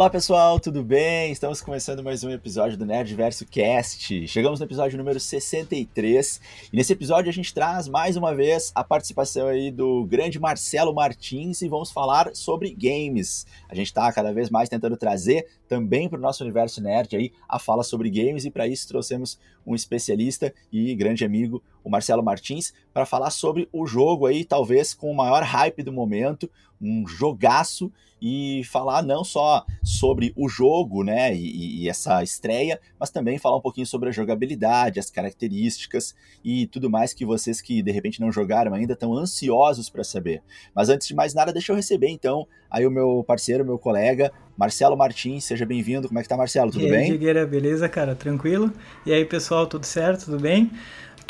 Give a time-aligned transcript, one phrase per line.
[0.00, 1.30] Olá pessoal, tudo bem?
[1.30, 4.26] Estamos começando mais um episódio do Nerdverso Cast.
[4.28, 6.40] Chegamos no episódio número 63
[6.72, 10.94] e nesse episódio a gente traz mais uma vez a participação aí do grande Marcelo
[10.94, 13.46] Martins e vamos falar sobre games.
[13.68, 17.30] A gente está cada vez mais tentando trazer também para o nosso universo nerd aí
[17.46, 22.22] a fala sobre games e para isso trouxemos um especialista e grande amigo, o Marcelo
[22.22, 27.06] Martins, para falar sobre o jogo aí, talvez com o maior hype do momento, um
[27.06, 33.38] jogaço e falar não só sobre o jogo, né, e, e, essa estreia, mas também
[33.38, 37.90] falar um pouquinho sobre a jogabilidade, as características e tudo mais que vocês que de
[37.90, 40.42] repente não jogaram ainda estão ansiosos para saber.
[40.74, 44.30] Mas antes de mais nada, deixa eu receber então aí o meu parceiro, meu colega,
[44.56, 46.06] Marcelo Martins, seja bem-vindo.
[46.06, 46.70] Como é que tá, Marcelo?
[46.70, 47.12] Tudo e aí, bem?
[47.12, 48.14] Digueira, beleza, cara?
[48.14, 48.70] Tranquilo?
[49.06, 50.26] E aí, pessoal, tudo certo?
[50.26, 50.70] Tudo bem?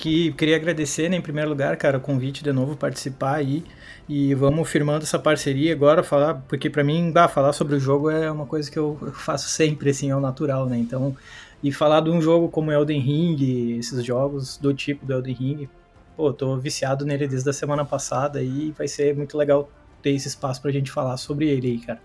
[0.00, 3.62] Que queria agradecer, né, em primeiro lugar, cara, o convite de novo participar aí
[4.08, 8.08] e vamos firmando essa parceria agora, falar, porque para mim, bah, falar sobre o jogo
[8.08, 10.78] é uma coisa que eu faço sempre, assim, é o natural, né?
[10.78, 11.14] Então,
[11.62, 15.69] e falar de um jogo como Elden Ring, esses jogos do tipo do Elden Ring,
[16.16, 19.69] pô, tô viciado nele desde a semana passada e vai ser muito legal
[20.00, 22.00] ter esse espaço pra gente falar sobre ele aí, cara.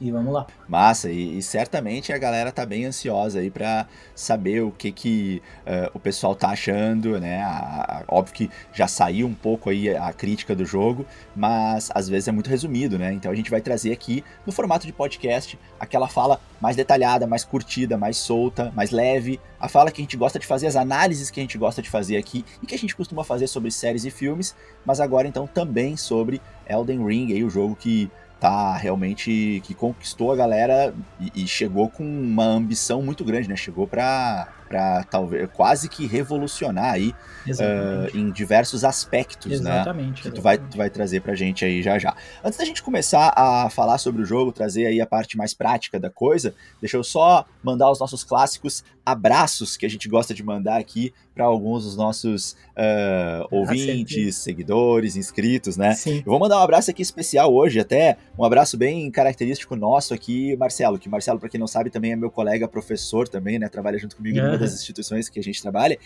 [0.00, 0.46] E vamos lá.
[0.68, 5.42] Massa, e, e, certamente a galera tá bem ansiosa aí para saber o que que
[5.66, 7.42] uh, o pessoal tá achando, né?
[7.42, 12.08] A, a, óbvio que já saiu um pouco aí a crítica do jogo, mas às
[12.08, 13.12] vezes é muito resumido, né?
[13.12, 17.44] Então a gente vai trazer aqui no formato de podcast aquela fala mais detalhada, mais
[17.44, 21.28] curtida, mais solta, mais leve, a fala que a gente gosta de fazer, as análises
[21.30, 24.04] que a gente gosta de fazer aqui e que a gente costuma fazer sobre séries
[24.04, 28.08] e filmes, mas agora então também sobre Elden Ring, aí o jogo que
[28.40, 33.56] tá realmente que conquistou a galera e, e chegou com uma ambição muito grande, né?
[33.56, 37.14] Chegou para para talvez quase que revolucionar aí
[37.48, 40.30] uh, em diversos aspectos, exatamente, né?
[40.30, 42.14] Que tu vai, tu vai trazer pra gente aí já já.
[42.44, 45.98] Antes da gente começar a falar sobre o jogo, trazer aí a parte mais prática
[45.98, 50.42] da coisa, deixa eu só mandar os nossos clássicos abraços que a gente gosta de
[50.42, 55.94] mandar aqui para alguns dos nossos uh, ouvintes, seguidores, inscritos, né?
[55.94, 56.18] Sim.
[56.18, 60.56] Eu vou mandar um abraço aqui especial hoje, até um abraço bem característico nosso aqui,
[60.56, 63.68] Marcelo, que Marcelo, para quem não sabe, também é meu colega professor também, né?
[63.68, 64.64] Trabalha junto comigo uhum.
[64.64, 65.98] das instituições que a gente trabalha.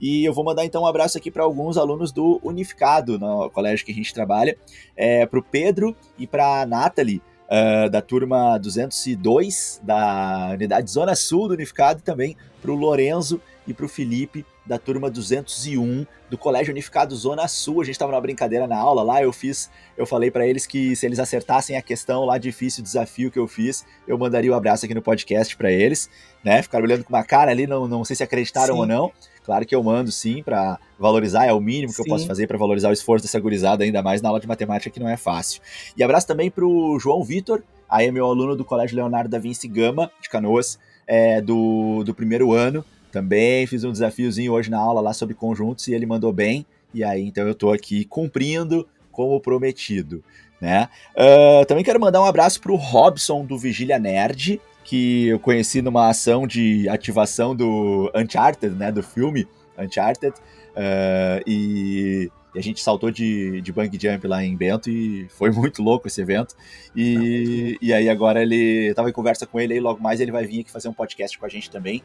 [0.00, 3.86] E eu vou mandar então um abraço aqui para alguns alunos do Unificado, no colégio
[3.86, 4.56] que a gente trabalha,
[4.96, 11.14] é, para o Pedro e para a Nathalie, uh, da turma 202 da unidade Zona
[11.14, 16.06] Sul do Unificado, e também para o Lorenzo e para o Felipe da turma 201
[16.30, 17.80] do Colégio Unificado Zona Sul.
[17.80, 20.94] A gente estava numa brincadeira na aula lá, eu fiz, eu falei para eles que
[20.96, 24.54] se eles acertassem a questão lá difícil, o desafio que eu fiz, eu mandaria o
[24.54, 26.08] um abraço aqui no podcast para eles,
[26.44, 26.62] né?
[26.62, 28.80] Ficaram olhando com uma cara ali, não, não sei se acreditaram sim.
[28.80, 29.12] ou não.
[29.44, 32.02] Claro que eu mando sim para valorizar, é o mínimo que sim.
[32.02, 34.90] eu posso fazer para valorizar o esforço dessa gurizada, ainda mais na aula de matemática
[34.90, 35.60] que não é fácil.
[35.96, 39.38] E abraço também para o João Vitor, aí é meu aluno do Colégio Leonardo da
[39.38, 42.84] Vinci Gama, de Canoas, é, do, do primeiro ano.
[43.12, 46.64] Também fiz um desafiozinho hoje na aula lá sobre conjuntos e ele mandou bem.
[46.94, 50.24] E aí, então eu estou aqui cumprindo como prometido.
[50.58, 50.88] Né?
[51.14, 55.82] Uh, também quero mandar um abraço para o Robson do Vigília Nerd, que eu conheci
[55.82, 59.46] numa ação de ativação do Uncharted, né, do filme
[59.78, 65.26] Uncharted, uh, e, e, a gente saltou de, de bang jump lá em Bento e
[65.30, 66.54] foi muito louco esse evento.
[66.96, 70.46] E, e aí agora ele estava em conversa com ele e logo mais ele vai
[70.46, 72.02] vir aqui fazer um podcast com a gente também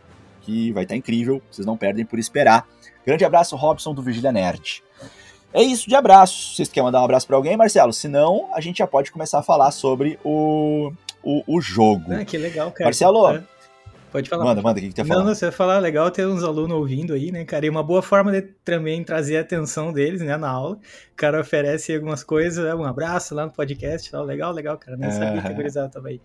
[0.47, 2.65] que vai estar tá incrível, vocês não perdem por esperar.
[3.05, 4.81] Grande abraço, Robson do Vigília Nerd.
[5.53, 6.55] É isso de abraço.
[6.55, 7.91] Vocês querem mandar um abraço para alguém, Marcelo?
[7.91, 10.91] Se não, a gente já pode começar a falar sobre o,
[11.23, 12.13] o, o jogo.
[12.13, 12.85] Ah, que legal, cara.
[12.85, 13.43] Marcelo, é.
[14.11, 14.45] Pode falar.
[14.45, 15.23] Manda, manda, o que, que ia falar?
[15.23, 17.65] Não, você vai falar, legal ter uns alunos ouvindo aí, né, cara?
[17.65, 20.75] E uma boa forma de também trazer a atenção deles, né, na aula.
[20.75, 24.23] O cara oferece algumas coisas, um abraço lá no podcast, tal.
[24.23, 24.95] legal, legal, cara.
[24.97, 26.21] Nem sabia que a gurizada tava aí.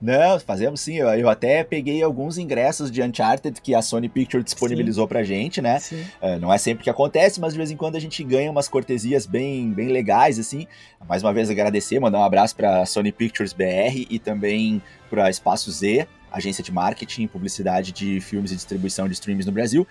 [0.00, 0.94] Não, fazemos sim.
[0.94, 5.08] Eu, eu, até peguei alguns ingressos de Uncharted que a Sony Pictures disponibilizou sim.
[5.08, 5.78] pra gente, né?
[6.22, 8.68] Uh, não é sempre que acontece, mas de vez em quando a gente ganha umas
[8.68, 10.66] cortesias bem, bem legais, assim.
[11.08, 14.80] Mais uma vez agradecer, mandar um abraço pra Sony Pictures BR e também
[15.10, 19.52] pra Espaço Z, agência de marketing e publicidade de filmes e distribuição de streams no
[19.52, 19.86] Brasil.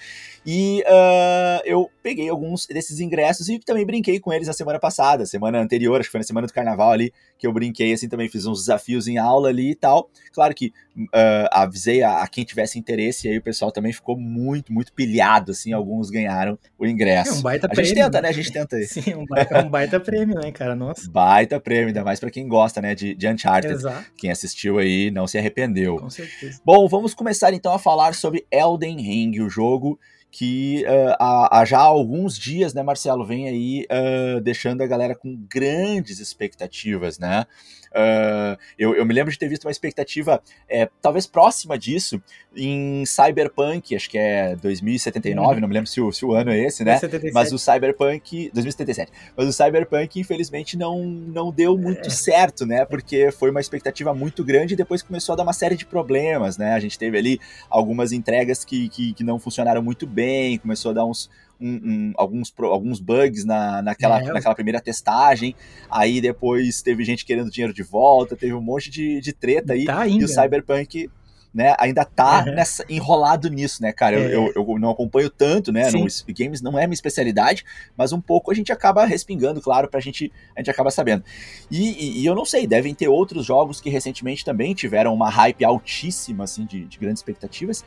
[0.49, 5.25] E uh, eu peguei alguns desses ingressos e também brinquei com eles na semana passada,
[5.25, 8.29] semana anterior, acho que foi na semana do carnaval ali, que eu brinquei, assim, também
[8.29, 10.09] fiz uns desafios em aula ali e tal.
[10.31, 10.67] Claro que
[10.97, 14.93] uh, avisei a, a, quem tivesse interesse, e aí o pessoal também ficou muito, muito
[14.93, 17.31] pilhado, assim, alguns ganharam o ingresso.
[17.31, 17.83] É um baita a prêmio.
[17.83, 18.29] A gente tenta, né?
[18.29, 18.87] A gente tenta aí.
[18.87, 20.75] Sim, um baita, um baita prêmio, né, cara?
[20.75, 21.11] Nossa.
[21.11, 23.73] Baita prêmio, ainda mais pra quem gosta, né, de, de Uncharted.
[23.73, 24.05] Exato.
[24.15, 25.97] Quem assistiu aí não se arrependeu.
[25.97, 26.61] Com certeza.
[26.63, 29.99] Bom, vamos começar então a falar sobre Elden Ring, o jogo
[30.31, 35.15] que uh, há, há, já alguns dias, né, Marcelo, vem aí uh, deixando a galera
[35.15, 37.45] com grandes expectativas, né?
[37.97, 40.39] Uh, eu, eu, me lembro de ter visto uma expectativa
[40.69, 42.21] é, talvez próxima disso
[42.55, 45.61] em Cyberpunk, acho que é 2079, uhum.
[45.61, 46.99] não me lembro se o, se o ano é esse, né?
[47.33, 48.51] Mas o Cyberpunk.
[48.53, 49.11] 2077.
[49.35, 52.11] Mas o Cyberpunk, infelizmente, não, não deu muito é.
[52.11, 52.85] certo, né?
[52.85, 56.57] Porque foi uma expectativa muito grande e depois começou a dar uma série de problemas,
[56.57, 56.73] né?
[56.73, 60.93] A gente teve ali algumas entregas que, que, que não funcionaram muito bem, começou a
[60.93, 61.29] dar uns
[61.59, 64.31] um, um, alguns, alguns bugs na, naquela, é.
[64.31, 65.55] naquela primeira testagem.
[65.89, 69.85] Aí depois teve gente querendo dinheiro de volta, teve um monte de, de treta aí.
[69.85, 71.09] Tá e o Cyberpunk
[71.57, 72.53] né, ainda tá uhum.
[72.53, 74.15] nessa, enrolado nisso, né, cara?
[74.15, 74.25] É.
[74.27, 75.89] Eu, eu, eu, não acompanho tanto, né?
[75.89, 77.65] No, games não é minha especialidade,
[77.97, 81.23] mas um pouco a gente acaba respingando, claro, pra gente, a gente acaba sabendo.
[81.71, 85.31] E, e, e, eu não sei, devem ter outros jogos que recentemente também tiveram uma
[85.31, 87.83] hype altíssima, assim, de, de grandes expectativas.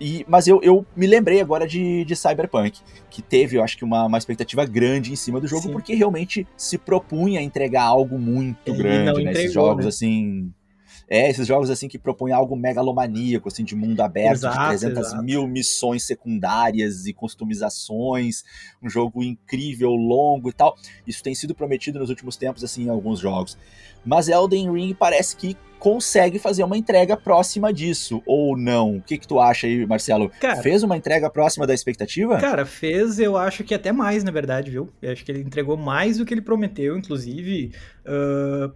[0.00, 2.80] E, mas eu, eu me lembrei agora de, de Cyberpunk,
[3.10, 5.72] que teve, eu acho que, uma, uma expectativa grande em cima do jogo, Sim.
[5.72, 9.32] porque realmente se propunha a entregar algo muito grande, né?
[9.32, 9.88] Esses jogos, né?
[9.90, 10.50] assim.
[11.10, 14.98] É, esses jogos assim que propõem algo megalomaníaco, assim, de mundo aberto, exato, de 300
[15.08, 15.22] exato.
[15.24, 18.44] mil missões secundárias e customizações,
[18.80, 20.76] um jogo incrível, longo e tal.
[21.04, 23.58] Isso tem sido prometido nos últimos tempos, assim, em alguns jogos.
[24.04, 28.98] Mas Elden Ring parece que consegue fazer uma entrega próxima disso, ou não?
[28.98, 30.30] O que, que tu acha aí, Marcelo?
[30.40, 32.38] Cara, fez uma entrega próxima da expectativa?
[32.38, 34.90] Cara, fez, eu acho que até mais, na verdade, viu?
[35.02, 37.72] Eu acho que ele entregou mais do que ele prometeu, inclusive.
[38.06, 38.72] Uh,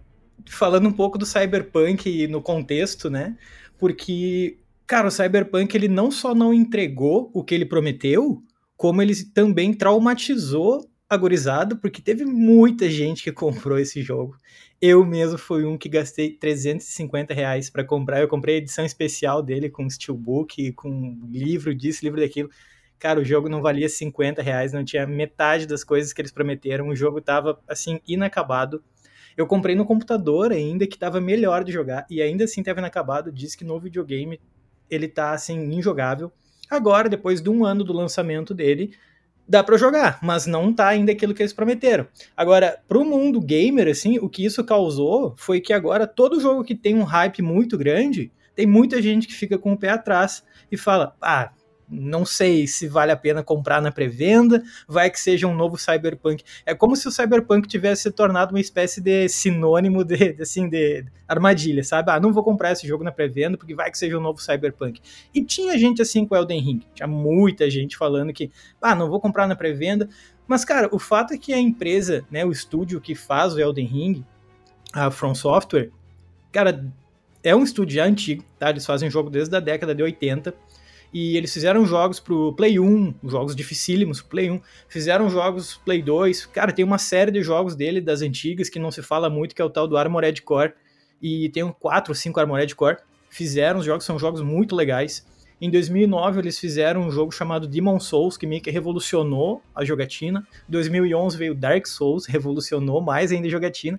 [0.47, 3.37] falando um pouco do Cyberpunk no contexto, né?
[3.77, 8.41] Porque, cara, o Cyberpunk ele não só não entregou o que ele prometeu,
[8.77, 14.37] como ele também traumatizou a gurizada, porque teve muita gente que comprou esse jogo.
[14.81, 18.21] Eu mesmo fui um que gastei 350 reais para comprar.
[18.21, 22.49] Eu comprei a edição especial dele com steelbook, com livro disso, livro daquilo.
[22.99, 26.87] Cara, o jogo não valia 50 reais, não tinha metade das coisas que eles prometeram.
[26.89, 28.83] O jogo tava, assim, inacabado.
[29.37, 33.31] Eu comprei no computador ainda, que tava melhor de jogar, e ainda assim tava inacabado.
[33.31, 34.39] Diz que no videogame
[34.89, 36.31] ele tá, assim, injogável.
[36.69, 38.93] Agora, depois de um ano do lançamento dele,
[39.47, 42.07] dá para jogar, mas não tá ainda aquilo que eles prometeram.
[42.35, 46.75] Agora, pro mundo gamer, assim, o que isso causou foi que agora todo jogo que
[46.75, 50.77] tem um hype muito grande, tem muita gente que fica com o pé atrás e
[50.77, 51.51] fala: ah,
[51.89, 56.43] não sei se vale a pena comprar na pré-venda, vai que seja um novo Cyberpunk.
[56.65, 61.05] É como se o Cyberpunk tivesse se tornado uma espécie de sinônimo de, assim, de
[61.27, 62.11] armadilha, sabe?
[62.11, 65.01] Ah, não vou comprar esse jogo na pré-venda porque vai que seja um novo Cyberpunk.
[65.33, 68.51] E tinha gente assim com Elden Ring, tinha muita gente falando que,
[68.81, 70.09] ah, não vou comprar na pré-venda.
[70.47, 73.87] Mas, cara, o fato é que a empresa, né, o estúdio que faz o Elden
[73.87, 74.25] Ring,
[74.93, 75.89] a From Software,
[76.51, 76.85] cara,
[77.43, 78.69] é um estúdio já antigo, tá?
[78.69, 80.53] Eles fazem jogo desde a década de 80
[81.17, 84.59] e eles fizeram jogos pro Play 1, jogos dificílimos pro Play 1,
[84.89, 86.47] fizeram jogos Play 2.
[86.47, 89.61] Cara, tem uma série de jogos dele, das antigas, que não se fala muito, que
[89.61, 90.73] é o tal do Armored Core.
[91.21, 92.97] E tem um 4 ou 5 Armored Core.
[93.29, 95.25] Fizeram os jogos, são jogos muito legais.
[95.61, 100.45] Em 2009 eles fizeram um jogo chamado Demon Souls, que meio que revolucionou a jogatina.
[100.67, 103.97] Em 2011 veio Dark Souls, revolucionou mais ainda a jogatina.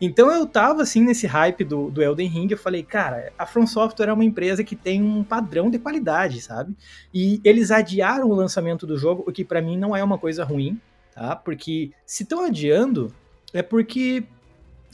[0.00, 3.66] Então eu tava assim nesse hype do, do Elden Ring, eu falei, cara, a From
[3.66, 6.74] Software é uma empresa que tem um padrão de qualidade, sabe?
[7.12, 10.44] E eles adiaram o lançamento do jogo, o que para mim não é uma coisa
[10.44, 10.78] ruim,
[11.14, 11.34] tá?
[11.34, 13.12] Porque se estão adiando,
[13.54, 14.24] é porque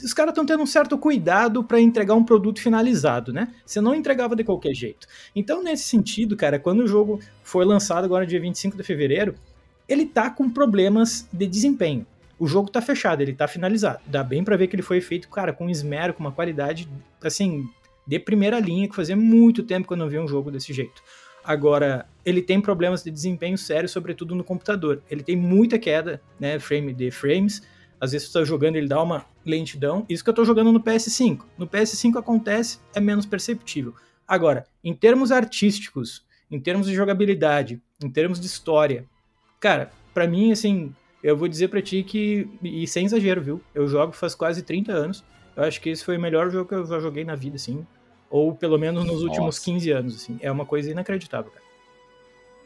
[0.01, 3.53] os caras estão tendo um certo cuidado para entregar um produto finalizado, né?
[3.65, 5.05] Você não entregava de qualquer jeito.
[5.35, 9.35] Então, nesse sentido, cara, quando o jogo foi lançado agora dia 25 de fevereiro,
[9.87, 12.05] ele tá com problemas de desempenho
[12.37, 13.99] o jogo tá fechado, ele tá finalizado.
[14.05, 16.89] Dá bem para ver que ele foi feito, cara, com esmero, com uma qualidade,
[17.21, 17.69] assim,
[18.05, 21.01] de primeira linha, que fazia muito tempo que eu não via um jogo desse jeito.
[21.43, 25.01] Agora, ele tem problemas de desempenho sério, sobretudo no computador.
[25.09, 27.61] Ele tem muita queda, né, frame de frames.
[27.99, 30.05] Às vezes você tá jogando, ele dá uma lentidão.
[30.07, 31.41] Isso que eu tô jogando no PS5.
[31.57, 33.93] No PS5 acontece, é menos perceptível.
[34.25, 39.05] Agora, em termos artísticos, em termos de jogabilidade, em termos de história,
[39.59, 43.61] cara, para mim, assim, eu vou dizer para ti que, e sem exagero, viu?
[43.73, 45.23] Eu jogo faz quase 30 anos.
[45.55, 47.85] Eu acho que esse foi o melhor jogo que eu já joguei na vida, assim.
[48.29, 49.25] Ou pelo menos nos Nossa.
[49.25, 50.37] últimos 15 anos, assim.
[50.41, 51.63] É uma coisa inacreditável, cara.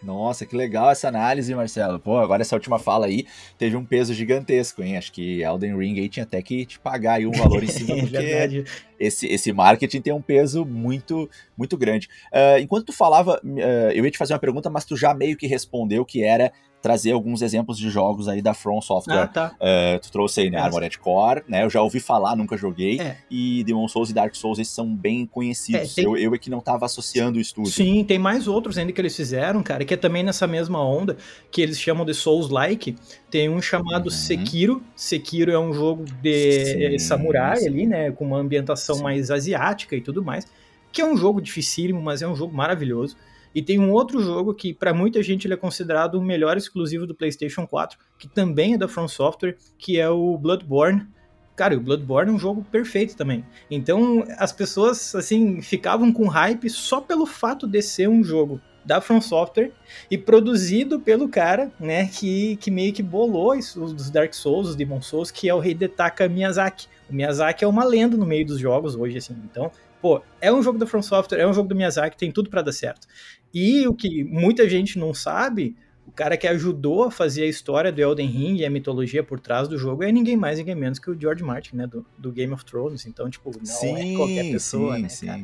[0.01, 1.99] Nossa, que legal essa análise, Marcelo.
[1.99, 3.25] Pô, agora essa última fala aí
[3.57, 4.97] teve um peso gigantesco, hein?
[4.97, 7.93] Acho que Elden Ring aí tinha até que te pagar aí um valor em cima,
[7.97, 8.63] é porque verdade.
[8.99, 12.07] Esse, esse marketing tem um peso muito, muito grande.
[12.31, 15.37] Uh, enquanto tu falava, uh, eu ia te fazer uma pergunta, mas tu já meio
[15.37, 16.51] que respondeu que era
[16.81, 19.23] trazer alguns exemplos de jogos aí da From Software.
[19.23, 19.55] Ah, tá.
[19.55, 21.63] Uh, tu trouxe aí, né, Armored Core, né?
[21.63, 22.99] Eu já ouvi falar, nunca joguei.
[23.01, 23.17] É.
[23.29, 25.91] E Demon Souls e Dark Souls, esses são bem conhecidos.
[25.91, 26.03] É, tem...
[26.05, 27.71] eu, eu é que não tava associando o estúdio.
[27.71, 31.17] Sim, tem mais outros ainda que eles fizeram, cara, que é também nessa mesma onda,
[31.51, 32.95] que eles chamam de Souls-like.
[33.29, 34.11] Tem um chamado uhum.
[34.11, 34.83] Sekiro.
[34.95, 37.67] Sekiro é um jogo de sim, samurai sim.
[37.67, 38.11] ali, né?
[38.11, 39.03] Com uma ambientação sim.
[39.03, 40.47] mais asiática e tudo mais.
[40.91, 43.17] Que é um jogo dificílimo, mas é um jogo maravilhoso.
[43.53, 47.07] E tem um outro jogo que, para muita gente, ele é considerado o melhor exclusivo
[47.07, 51.07] do PlayStation 4, que também é da From Software, que é o Bloodborne.
[51.55, 53.43] Cara, o Bloodborne é um jogo perfeito também.
[53.69, 59.01] Então, as pessoas, assim, ficavam com hype só pelo fato de ser um jogo da
[59.01, 59.71] From Software
[60.09, 65.01] e produzido pelo cara, né, que, que meio que bolou os Dark Souls, os Demon
[65.01, 66.87] Souls, que é o Hidetaka Miyazaki.
[67.09, 69.35] O Miyazaki é uma lenda no meio dos jogos hoje, assim.
[69.43, 69.69] Então,
[70.01, 72.61] pô, é um jogo da From Software, é um jogo do Miyazaki, tem tudo para
[72.61, 73.07] dar certo.
[73.53, 75.75] E o que muita gente não sabe,
[76.07, 79.37] o cara que ajudou a fazer a história do Elden Ring e a mitologia por
[79.41, 82.31] trás do jogo é ninguém mais, ninguém menos que o George Martin, né, do, do
[82.31, 83.05] Game of Thrones.
[83.05, 85.25] Então, tipo, não sim, é qualquer pessoa, sim, né, sim.
[85.25, 85.41] cara?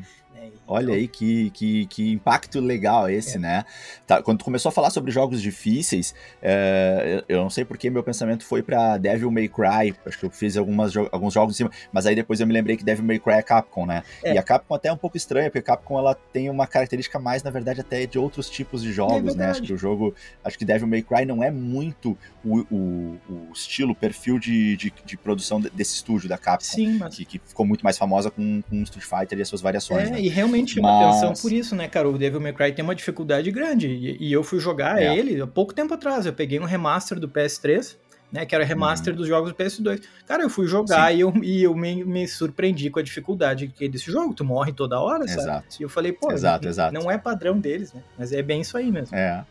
[0.67, 0.95] Olha então...
[0.95, 3.39] aí que, que, que impacto legal esse, é.
[3.39, 3.65] né?
[4.07, 8.03] Tá, quando tu começou a falar sobre jogos difíceis, é, eu não sei porque meu
[8.03, 9.95] pensamento foi para Devil May Cry.
[10.05, 12.77] Acho que eu fiz algumas, alguns jogos em cima, mas aí depois eu me lembrei
[12.77, 14.03] que Devil May Cry é Capcom, né?
[14.23, 14.33] É.
[14.33, 17.19] E a Capcom até é um pouco estranha, porque a Capcom ela tem uma característica
[17.19, 19.47] mais, na verdade, até de outros tipos de jogos, né?
[19.47, 20.13] Acho que o jogo.
[20.43, 24.75] Acho que Devil May Cry não é muito o, o, o estilo, o perfil de,
[24.75, 26.65] de, de, produção desse estúdio da Capcom.
[26.65, 27.15] Sim, mas...
[27.15, 30.09] que, que ficou muito mais famosa com, com Street Fighter e as suas variações.
[30.09, 30.21] É, né?
[30.21, 31.17] e realmente chama Mas...
[31.17, 32.09] atenção por isso, né, cara?
[32.09, 33.87] O Devil May Cry tem uma dificuldade grande.
[33.87, 35.15] E, e eu fui jogar é.
[35.15, 36.25] ele há pouco tempo atrás.
[36.25, 37.95] Eu peguei um remaster do PS3,
[38.31, 38.45] né?
[38.45, 39.17] Que era remaster uhum.
[39.17, 40.01] dos jogos do PS2.
[40.27, 43.87] Cara, eu fui jogar e eu, e eu me, me, surpreendi com a dificuldade que
[43.87, 44.33] desse jogo.
[44.33, 45.41] Tu morre toda hora, sabe?
[45.41, 45.77] Exato.
[45.79, 46.93] E eu falei, pô, exato, não, exato.
[46.93, 48.01] não é padrão deles, né?
[48.17, 49.15] Mas é bem isso aí mesmo.
[49.15, 49.45] É.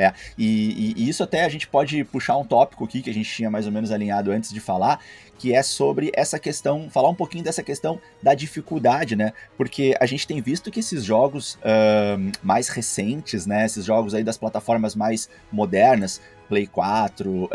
[0.00, 3.30] É, e, e, isso até a gente pode puxar um tópico aqui que a gente
[3.30, 4.98] tinha mais ou menos alinhado antes de falar,
[5.38, 9.34] que é sobre essa questão, falar um pouquinho dessa questão da dificuldade, né?
[9.58, 13.66] Porque a gente tem visto que esses jogos uh, mais recentes, né?
[13.66, 17.48] Esses jogos aí das plataformas mais modernas, Play 4, uh,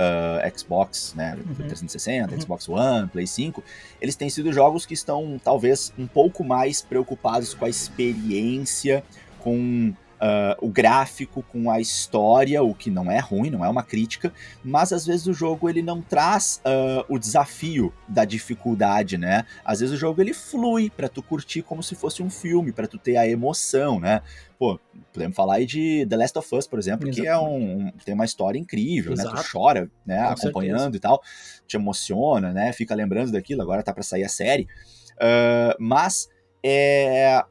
[0.55, 1.55] Xbox, né, uhum.
[1.55, 2.41] 360, uhum.
[2.41, 3.61] Xbox One, Play 5,
[3.99, 9.03] eles têm sido jogos que estão talvez um pouco mais preocupados com a experiência,
[9.39, 13.83] com Uh, o gráfico com a história, o que não é ruim, não é uma
[13.83, 19.45] crítica, mas às vezes o jogo ele não traz uh, o desafio da dificuldade, né?
[19.63, 22.87] Às vezes o jogo ele flui para tu curtir como se fosse um filme, para
[22.87, 24.21] tu ter a emoção, né?
[24.57, 24.79] Pô,
[25.11, 27.21] podemos falar aí de The Last of Us, por exemplo, Exatamente.
[27.21, 29.35] que é um, tem uma história incrível, Exato.
[29.35, 29.41] né?
[29.41, 30.23] Tu chora, né?
[30.27, 30.97] Com acompanhando certeza.
[30.97, 31.21] e tal,
[31.67, 32.71] te emociona, né?
[32.71, 34.67] Fica lembrando daquilo, agora tá para sair a série.
[35.15, 36.29] Uh, mas
[36.63, 37.43] é,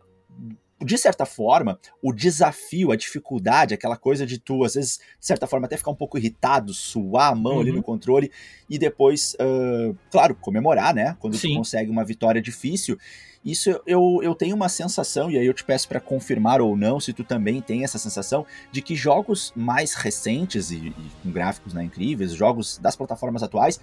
[0.85, 5.47] de certa forma, o desafio, a dificuldade, aquela coisa de tu, às vezes, de certa
[5.47, 7.61] forma, até ficar um pouco irritado, suar a mão uhum.
[7.61, 8.31] ali no controle
[8.69, 11.17] e depois, uh, claro, comemorar, né?
[11.19, 11.53] Quando Sim.
[11.53, 12.99] tu consegue uma vitória difícil.
[13.45, 16.99] Isso eu, eu tenho uma sensação, e aí eu te peço para confirmar ou não,
[16.99, 21.75] se tu também tem essa sensação, de que jogos mais recentes e, e com gráficos
[21.75, 23.79] né, incríveis, jogos das plataformas atuais,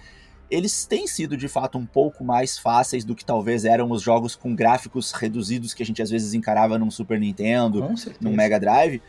[0.52, 4.36] eles têm sido de fato um pouco mais fáceis do que talvez eram os jogos
[4.36, 7.90] com gráficos reduzidos que a gente às vezes encarava num Super Nintendo,
[8.20, 9.00] num Mega Drive,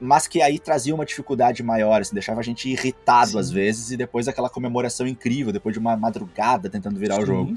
[0.00, 3.38] mas que aí trazia uma dificuldade maior, assim, deixava a gente irritado Sim.
[3.40, 7.22] às vezes e depois aquela comemoração incrível, depois de uma madrugada tentando virar Sim.
[7.22, 7.56] o jogo.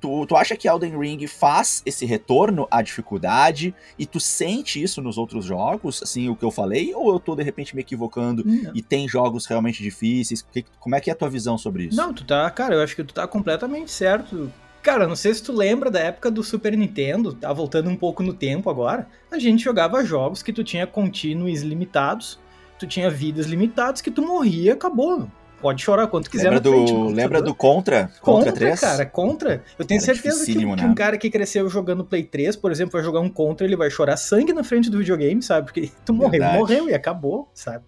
[0.00, 5.00] Tu, tu acha que Elden Ring faz esse retorno à dificuldade e tu sente isso
[5.00, 8.44] nos outros jogos, assim, o que eu falei, ou eu tô de repente me equivocando
[8.44, 8.72] não.
[8.74, 10.42] e tem jogos realmente difíceis?
[10.52, 11.96] Que, como é que é a tua visão sobre isso?
[11.96, 14.52] Não, tu tá, cara, eu acho que tu tá completamente certo.
[14.82, 18.22] Cara, não sei se tu lembra da época do Super Nintendo, tá voltando um pouco
[18.22, 19.08] no tempo agora.
[19.32, 22.38] A gente jogava jogos que tu tinha contínuos limitados,
[22.78, 25.28] tu tinha vidas limitadas, que tu morria e acabou
[25.60, 28.10] pode chorar quanto quiser lembra do, frente, Lembra do Contra?
[28.20, 28.80] Contra, Contra 3?
[28.80, 29.62] cara, Contra.
[29.78, 30.76] Eu tenho Era certeza que, né?
[30.76, 33.76] que, um cara que cresceu jogando Play 3, por exemplo, vai jogar um Contra, ele
[33.76, 35.66] vai chorar sangue na frente do videogame, sabe?
[35.66, 36.58] Porque tu morreu, Verdade.
[36.58, 37.84] morreu e acabou, sabe?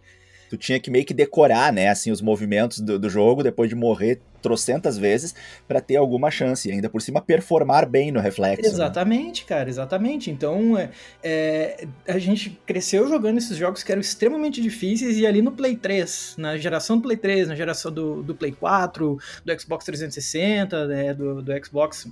[0.49, 3.77] tu tinha que meio que decorar, né, assim, os movimentos do, do jogo depois de
[3.77, 5.35] morrer trocentas vezes
[5.67, 8.63] para ter alguma chance e ainda por cima performar bem no reflexo.
[8.63, 8.69] Né?
[8.69, 9.49] Exatamente, né?
[9.49, 10.31] cara, exatamente.
[10.31, 10.91] Então é,
[11.23, 15.77] é, a gente cresceu jogando esses jogos que eram extremamente difíceis e ali no Play
[15.77, 20.87] 3, na geração do Play 3, na geração do, do Play 4, do Xbox 360,
[20.87, 22.09] né, do, do Xbox,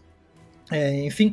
[0.71, 1.33] é, enfim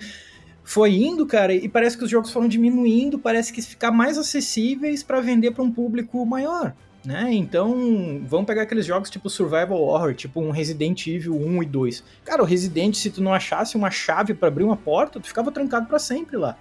[0.63, 5.03] foi indo, cara, e parece que os jogos foram diminuindo, parece que ficar mais acessíveis
[5.03, 6.73] para vender para um público maior.
[7.05, 7.33] Né?
[7.33, 12.03] Então, vamos pegar aqueles jogos tipo Survival Horror, tipo um Resident Evil 1 e 2.
[12.23, 15.51] Cara, o Resident, se tu não achasse uma chave para abrir uma porta, tu ficava
[15.51, 16.57] trancado para sempre lá.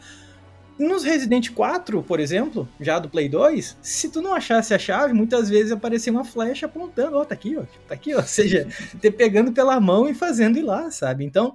[0.79, 5.13] Nos Resident 4, por exemplo, já do Play 2, se tu não achasse a chave,
[5.13, 8.19] muitas vezes aparecia uma flecha apontando, ó, oh, tá aqui, ó, tá aqui, ó.
[8.23, 8.67] Ou seja,
[9.01, 11.25] te pegando pela mão e fazendo ir lá, sabe?
[11.25, 11.55] Então,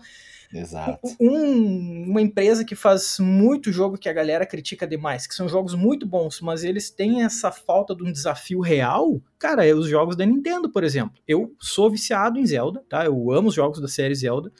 [0.54, 1.00] Exato.
[1.20, 5.74] Um, uma empresa que faz muito jogo que a galera critica demais, que são jogos
[5.74, 9.22] muito bons, mas eles têm essa falta de um desafio real.
[9.38, 11.20] Cara, é os jogos da Nintendo, por exemplo.
[11.27, 13.06] Eu sou viciado em Zelda, tá?
[13.06, 14.51] Eu amo os jogos da série Zelda.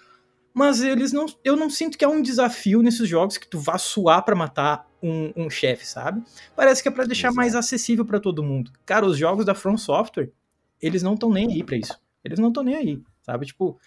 [0.54, 1.28] Mas eles não.
[1.44, 4.88] Eu não sinto que é um desafio nesses jogos que tu vá suar para matar
[5.02, 6.24] um, um chefe, sabe?
[6.56, 7.36] Parece que é para deixar Exato.
[7.36, 8.72] mais acessível para todo mundo.
[8.84, 10.32] Cara, os jogos da From Software,
[10.82, 12.00] eles não estão nem aí para isso.
[12.24, 13.46] Eles não estão nem aí, sabe?
[13.46, 13.80] Tipo,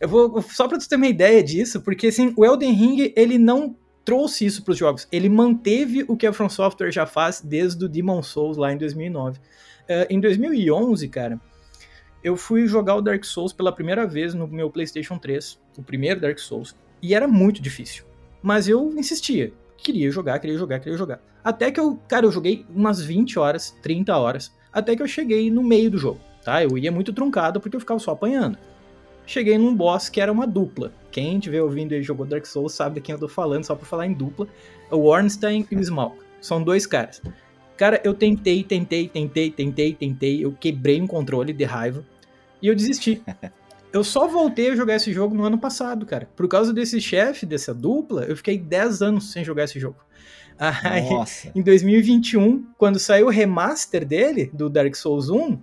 [0.00, 3.38] eu vou só para tu ter uma ideia disso, porque assim, o Elden Ring, ele
[3.38, 5.08] não trouxe isso para os jogos.
[5.10, 8.78] Ele manteve o que a From Software já faz desde o Demon Souls lá em
[8.78, 9.38] 2009.
[9.38, 9.42] Uh,
[9.88, 11.40] eh, em 2011, cara,
[12.22, 16.20] eu fui jogar o Dark Souls pela primeira vez no meu PlayStation 3, o primeiro
[16.20, 18.04] Dark Souls, e era muito difícil.
[18.42, 21.20] Mas eu insistia, queria jogar, queria jogar, queria jogar.
[21.42, 25.50] Até que eu, cara, eu joguei umas 20 horas, 30 horas, até que eu cheguei
[25.50, 26.62] no meio do jogo, tá?
[26.62, 28.58] Eu ia muito truncado porque eu ficava só apanhando
[29.26, 30.92] cheguei num boss que era uma dupla.
[31.10, 33.86] Quem estiver ouvindo e jogou Dark Souls sabe de quem eu tô falando, só por
[33.86, 34.46] falar em dupla.
[34.90, 36.16] O Ornstein e o Smaug.
[36.40, 37.20] São dois caras.
[37.76, 40.44] Cara, eu tentei, tentei, tentei, tentei, tentei.
[40.44, 42.04] Eu quebrei um controle de raiva.
[42.62, 43.22] E eu desisti.
[43.92, 46.28] Eu só voltei a jogar esse jogo no ano passado, cara.
[46.36, 49.96] Por causa desse chefe, dessa dupla, eu fiquei 10 anos sem jogar esse jogo.
[50.58, 51.50] Aí, Nossa.
[51.54, 55.58] em 2021, quando saiu o remaster dele, do Dark Souls 1,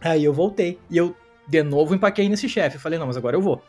[0.00, 0.76] aí eu voltei.
[0.90, 1.14] E eu
[1.46, 2.78] de novo empaquei nesse chefe.
[2.78, 3.62] Falei, não, mas agora eu vou.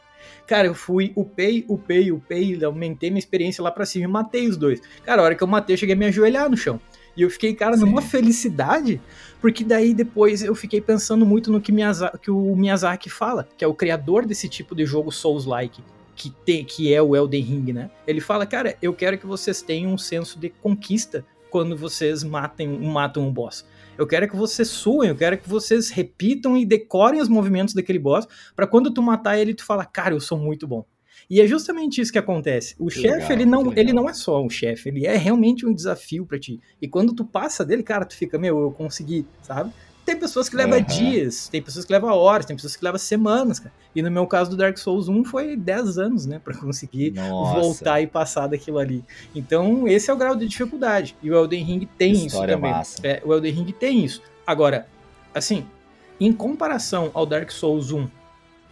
[0.47, 4.57] Cara, eu fui, upei, upei, upei, aumentei minha experiência lá pra cima e matei os
[4.57, 4.81] dois.
[5.03, 6.79] Cara, a hora que eu matei, eu cheguei a me ajoelhar no chão.
[7.15, 7.85] E eu fiquei, cara, Sim.
[7.85, 8.99] numa felicidade,
[9.39, 13.63] porque daí depois eu fiquei pensando muito no que, Miyazaki, que o Miyazaki fala, que
[13.63, 15.83] é o criador desse tipo de jogo Souls-like,
[16.15, 17.91] que, tem, que é o Elden Ring, né?
[18.07, 22.67] Ele fala, cara, eu quero que vocês tenham um senso de conquista quando vocês matem,
[22.67, 23.63] matam um boss.
[23.97, 27.99] Eu quero que vocês suem, eu quero que vocês repitam e decorem os movimentos daquele
[27.99, 30.83] boss, para quando tu matar ele, tu fala, cara, eu sou muito bom.
[31.29, 32.75] E é justamente isso que acontece.
[32.79, 36.25] O chefe, ele não, ele não é só um chefe, ele é realmente um desafio
[36.25, 36.59] para ti.
[36.81, 39.71] E quando tu passa dele, cara, tu fica, meu, eu consegui, sabe?
[40.05, 40.85] Tem pessoas que levam uhum.
[40.85, 43.73] dias, tem pessoas que levam horas, tem pessoas que levam semanas, cara.
[43.95, 47.59] E no meu caso do Dark Souls 1 foi 10 anos, né, para conseguir Nossa.
[47.59, 49.03] voltar e passar daquilo ali.
[49.33, 51.15] Então, esse é o grau de dificuldade.
[51.23, 52.71] E o Elden Ring tem História isso também.
[52.71, 52.99] Massa.
[53.03, 54.21] É, o Elden Ring tem isso.
[54.45, 54.87] Agora,
[55.33, 55.65] assim,
[56.19, 58.07] em comparação ao Dark Souls 1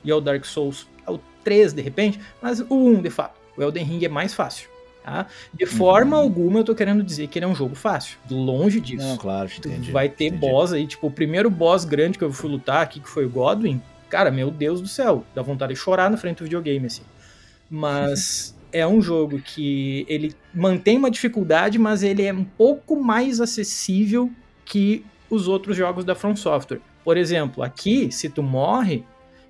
[0.04, 3.86] e ao Dark Souls ao 3 de repente, mas o 1 de fato, o Elden
[3.86, 4.70] Ring é mais fácil.
[5.04, 5.26] Tá?
[5.52, 6.24] De forma uhum.
[6.24, 8.18] alguma eu tô querendo dizer que ele é um jogo fácil.
[8.30, 9.08] Longe disso.
[9.08, 10.40] Não, claro, entendi, vai ter entendi.
[10.40, 13.30] boss aí, tipo, o primeiro boss grande que eu fui lutar aqui, que foi o
[13.30, 17.02] Godwin, cara, meu Deus do céu, dá vontade de chorar na frente do videogame, assim.
[17.68, 23.42] Mas é um jogo que ele mantém uma dificuldade, mas ele é um pouco mais
[23.42, 24.32] acessível
[24.64, 26.80] que os outros jogos da From Software.
[27.04, 29.04] Por exemplo, aqui, se tu morre,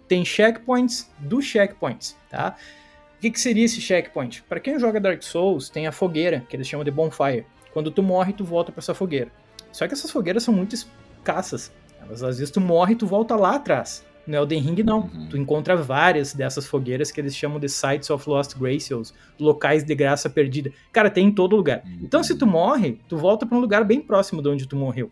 [0.07, 2.55] tem checkpoints dos checkpoints, tá?
[3.21, 4.41] O que, que seria esse checkpoint?
[4.49, 7.45] Para quem joga Dark Souls, tem a fogueira, que eles chamam de bonfire.
[7.71, 9.31] Quando tu morre, tu volta para essa fogueira.
[9.71, 11.71] Só que essas fogueiras são muito escassas.
[12.01, 14.03] Elas, às vezes tu morre e tu volta lá atrás.
[14.25, 15.01] No Elden Ring, não.
[15.01, 15.27] Uhum.
[15.29, 19.93] Tu encontra várias dessas fogueiras que eles chamam de Sites of Lost Graces, locais de
[19.93, 20.71] graça perdida.
[20.91, 21.83] Cara, tem em todo lugar.
[21.85, 21.99] Uhum.
[22.01, 25.11] Então, se tu morre, tu volta para um lugar bem próximo de onde tu morreu.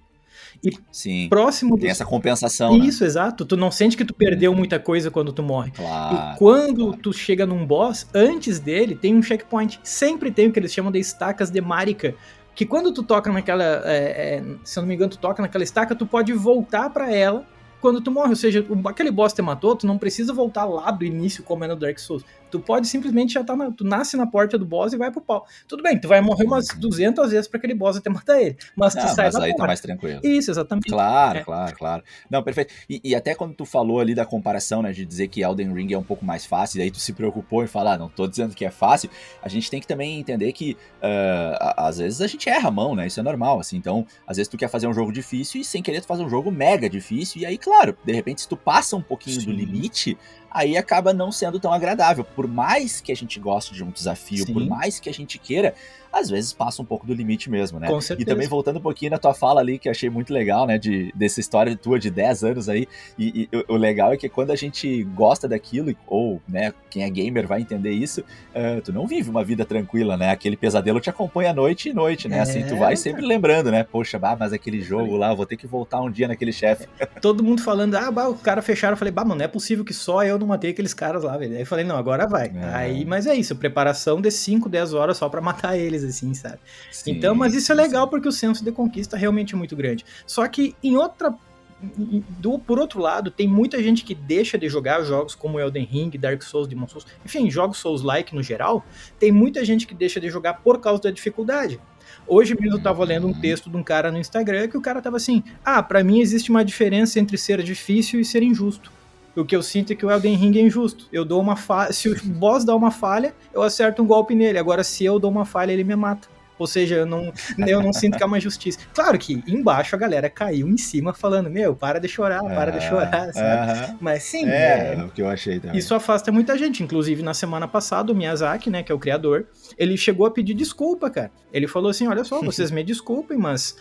[0.63, 2.77] E Sim, próximo tem essa compensação.
[2.77, 2.85] Né?
[2.85, 3.07] Isso, né?
[3.07, 3.45] exato.
[3.45, 5.71] Tu não sente que tu perdeu muita coisa quando tu morre.
[5.71, 7.01] Claro, e quando claro.
[7.01, 9.79] tu chega num boss, antes dele tem um checkpoint.
[9.83, 12.15] Sempre tem o que eles chamam de estacas de Marika.
[12.55, 13.63] Que quando tu toca naquela.
[13.85, 17.13] É, é, se eu não me engano, tu toca naquela estaca, tu pode voltar para
[17.13, 17.45] ela
[17.79, 18.29] quando tu morre.
[18.29, 21.67] Ou seja, aquele boss te matou, tu não precisa voltar lá do início como é
[21.67, 22.23] no Dark Souls.
[22.49, 25.21] Tu pode simplesmente já tá na, tu nasce na porta do boss e vai pro
[25.21, 25.45] pau.
[25.67, 28.93] Tudo bem, tu vai morrer umas 200 vezes para aquele boss até matar ele, mas
[28.93, 29.57] tu ah, sai mas aí porta.
[29.57, 30.19] tá mais tranquilo.
[30.23, 30.89] Isso, exatamente.
[30.89, 31.43] Claro, é.
[31.43, 32.03] claro, claro.
[32.29, 32.73] Não, perfeito.
[32.89, 35.93] E, e, até quando tu falou ali da comparação, né, de dizer que Elden Ring
[35.93, 38.27] é um pouco mais fácil, e aí tu se preocupou em falar, ah, não tô
[38.27, 39.09] dizendo que é fácil,
[39.41, 42.95] a gente tem que também entender que uh, às vezes a gente erra a mão,
[42.95, 45.65] né, isso é normal, assim, então às vezes tu quer fazer um jogo difícil e
[45.65, 48.55] sem querer tu faz um jogo mega difícil, e aí, claro, de repente se tu
[48.55, 49.47] passa um pouquinho Sim.
[49.47, 50.17] do limite,
[50.51, 52.23] aí acaba não sendo tão agradável.
[52.39, 54.53] Por mais que a gente goste de um desafio, Sim.
[54.53, 55.75] por mais que a gente queira,
[56.19, 57.87] às vezes passa um pouco do limite mesmo, né?
[57.87, 58.29] Com certeza.
[58.29, 61.11] E também voltando um pouquinho na tua fala ali, que achei muito legal, né, de,
[61.15, 64.51] dessa história tua de 10 anos aí, e, e o, o legal é que quando
[64.51, 69.07] a gente gosta daquilo, ou, né, quem é gamer vai entender isso, uh, tu não
[69.07, 70.31] vive uma vida tranquila, né?
[70.31, 72.37] Aquele pesadelo te acompanha noite e noite, né?
[72.37, 73.83] É, assim, tu vai sempre lembrando, né?
[73.83, 76.87] Poxa, bah, mas aquele jogo lá, vou ter que voltar um dia naquele chefe.
[77.21, 79.85] Todo mundo falando, ah, bah, o cara fecharam, eu falei, bah, mano, não é possível
[79.85, 81.55] que só eu não matei aqueles caras lá, velho.
[81.55, 82.51] Aí eu falei, não, agora vai.
[82.53, 82.73] É.
[82.73, 86.59] Aí, mas é isso, preparação de 5, 10 horas só para matar eles, assim, sabe?
[86.91, 90.05] Sim, então, mas isso é legal porque o senso de conquista realmente é muito grande.
[90.25, 91.33] Só que em outra
[91.81, 96.09] do, por outro lado, tem muita gente que deixa de jogar jogos como Elden Ring,
[96.11, 98.83] Dark Souls, Demon Souls, enfim, jogos Souls-like no geral.
[99.17, 101.79] Tem muita gente que deixa de jogar por causa da dificuldade.
[102.27, 105.01] Hoje mesmo eu tava lendo um texto de um cara no Instagram que o cara
[105.01, 108.91] tava assim: Ah, para mim existe uma diferença entre ser difícil e ser injusto.
[109.35, 111.07] O que eu sinto é que o Elden Ring é injusto.
[111.11, 111.93] Eu dou uma falha.
[111.93, 114.57] Se o boss dá uma falha, eu acerto um golpe nele.
[114.57, 116.27] Agora, se eu dou uma falha, ele me mata.
[116.59, 117.31] Ou seja, eu não,
[117.65, 118.79] eu não sinto que é uma justiça.
[118.93, 122.81] Claro que embaixo a galera caiu em cima falando, meu, para de chorar, para de
[122.81, 123.95] chorar, sabe?
[124.01, 125.77] Mas sim, é, é, o que eu achei também.
[125.77, 126.83] Isso afasta muita gente.
[126.83, 130.53] Inclusive, na semana passada, o Miyazaki, né, que é o criador, ele chegou a pedir
[130.53, 131.31] desculpa, cara.
[131.53, 133.77] Ele falou assim: olha só, vocês me desculpem, mas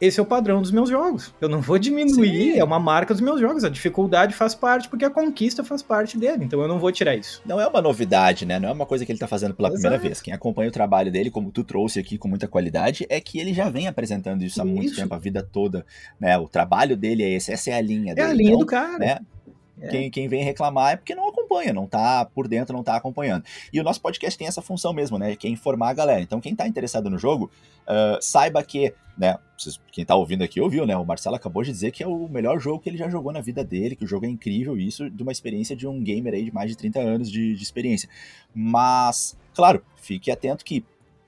[0.00, 1.32] esse é o padrão dos meus jogos.
[1.40, 2.58] Eu não vou diminuir, Sim.
[2.58, 3.64] é uma marca dos meus jogos.
[3.64, 6.44] A dificuldade faz parte porque a conquista faz parte dele.
[6.44, 7.40] Então eu não vou tirar isso.
[7.46, 8.58] Não é uma novidade, né?
[8.58, 9.80] Não é uma coisa que ele tá fazendo pela Exato.
[9.80, 10.20] primeira vez.
[10.20, 13.54] Quem acompanha o trabalho dele, como tu trouxe aqui com muita qualidade, é que ele
[13.54, 15.86] já vem apresentando isso há muito tempo, a vida toda.
[16.18, 16.36] Né?
[16.38, 18.26] O trabalho dele é esse, essa é a linha dele.
[18.26, 18.98] É a linha então, do cara.
[18.98, 19.18] Né?
[19.80, 19.88] É.
[19.88, 23.44] Quem, quem vem reclamar é porque não acompanha, não tá por dentro, não tá acompanhando.
[23.72, 25.36] E o nosso podcast tem essa função mesmo, né?
[25.36, 26.20] Que é informar a galera.
[26.20, 27.50] Então, quem tá interessado no jogo,
[27.82, 29.38] uh, saiba que, né?
[29.92, 30.96] Quem tá ouvindo aqui ouviu, né?
[30.96, 33.40] O Marcelo acabou de dizer que é o melhor jogo que ele já jogou na
[33.40, 36.44] vida dele, que o jogo é incrível, isso de uma experiência de um gamer aí
[36.44, 38.08] de mais de 30 anos de, de experiência.
[38.54, 40.84] Mas, claro, fique atento que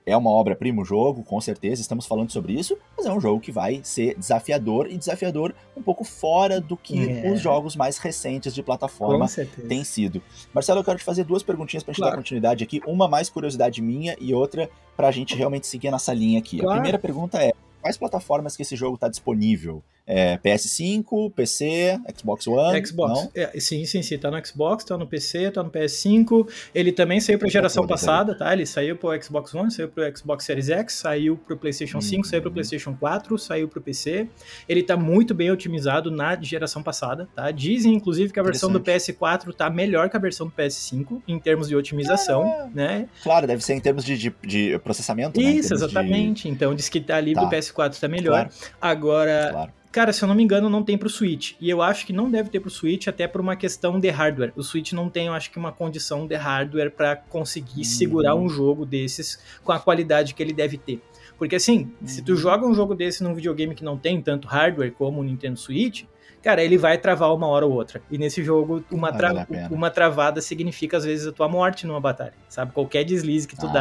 [0.07, 3.41] é uma obra-prima o jogo, com certeza, estamos falando sobre isso, mas é um jogo
[3.41, 7.29] que vai ser desafiador e desafiador um pouco fora do que é.
[7.29, 9.27] os jogos mais recentes de plataforma
[9.67, 10.23] têm sido.
[10.53, 12.13] Marcelo, eu quero te fazer duas perguntinhas para gente claro.
[12.13, 16.13] dar continuidade aqui, uma mais curiosidade minha e outra para a gente realmente seguir nessa
[16.13, 16.59] linha aqui.
[16.59, 16.71] Claro.
[16.71, 19.83] A primeira pergunta é: quais plataformas que esse jogo está disponível?
[20.07, 22.85] É, PS5, PC, Xbox One?
[22.85, 23.29] Xbox.
[23.35, 24.17] É, sim, sim, sim.
[24.17, 26.47] Tá no Xbox, tá no PC, tá no PS5.
[26.73, 28.51] Ele também saiu pra geração passada, tá?
[28.53, 32.41] Ele saiu pro Xbox One, saiu pro Xbox Series X, saiu pro PlayStation 5, saiu
[32.41, 32.57] pro.
[32.57, 34.27] PlayStation 4, saiu pro PC.
[34.67, 37.51] Ele tá muito bem otimizado na geração passada, tá?
[37.51, 41.39] Dizem, inclusive, que a versão do PS4 tá melhor que a versão do PS5 em
[41.39, 43.07] termos de otimização, ah, né?
[43.21, 45.51] Claro, deve ser em termos de, de, de processamento, né?
[45.51, 45.75] Isso, né?
[45.75, 46.43] exatamente.
[46.43, 46.49] De...
[46.49, 47.43] Então, diz que tá ali tá.
[47.43, 48.49] do PS4 tá melhor.
[48.49, 48.73] Claro.
[48.81, 49.73] Agora, claro.
[49.91, 51.53] Cara, se eu não me engano, não tem pro Switch.
[51.59, 54.51] E eu acho que não deve ter pro Switch, até por uma questão de hardware.
[54.55, 58.47] O Switch não tem, eu acho que, uma condição de hardware para conseguir segurar um
[58.49, 61.01] jogo desses com a qualidade que ele deve ter.
[61.37, 62.37] Porque assim, se tu uhum.
[62.37, 66.03] joga um jogo desse num videogame que não tem tanto hardware como o Nintendo Switch,
[66.41, 68.01] cara, ele vai travar uma hora ou outra.
[68.09, 72.33] E nesse jogo, uma, tra uma travada significa, às vezes, a tua morte numa batalha,
[72.49, 72.71] sabe?
[72.71, 73.71] Qualquer deslize que tu ah,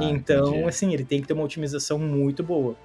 [0.02, 0.68] Então, entendi.
[0.68, 2.76] assim, ele tem que ter uma otimização muito boa.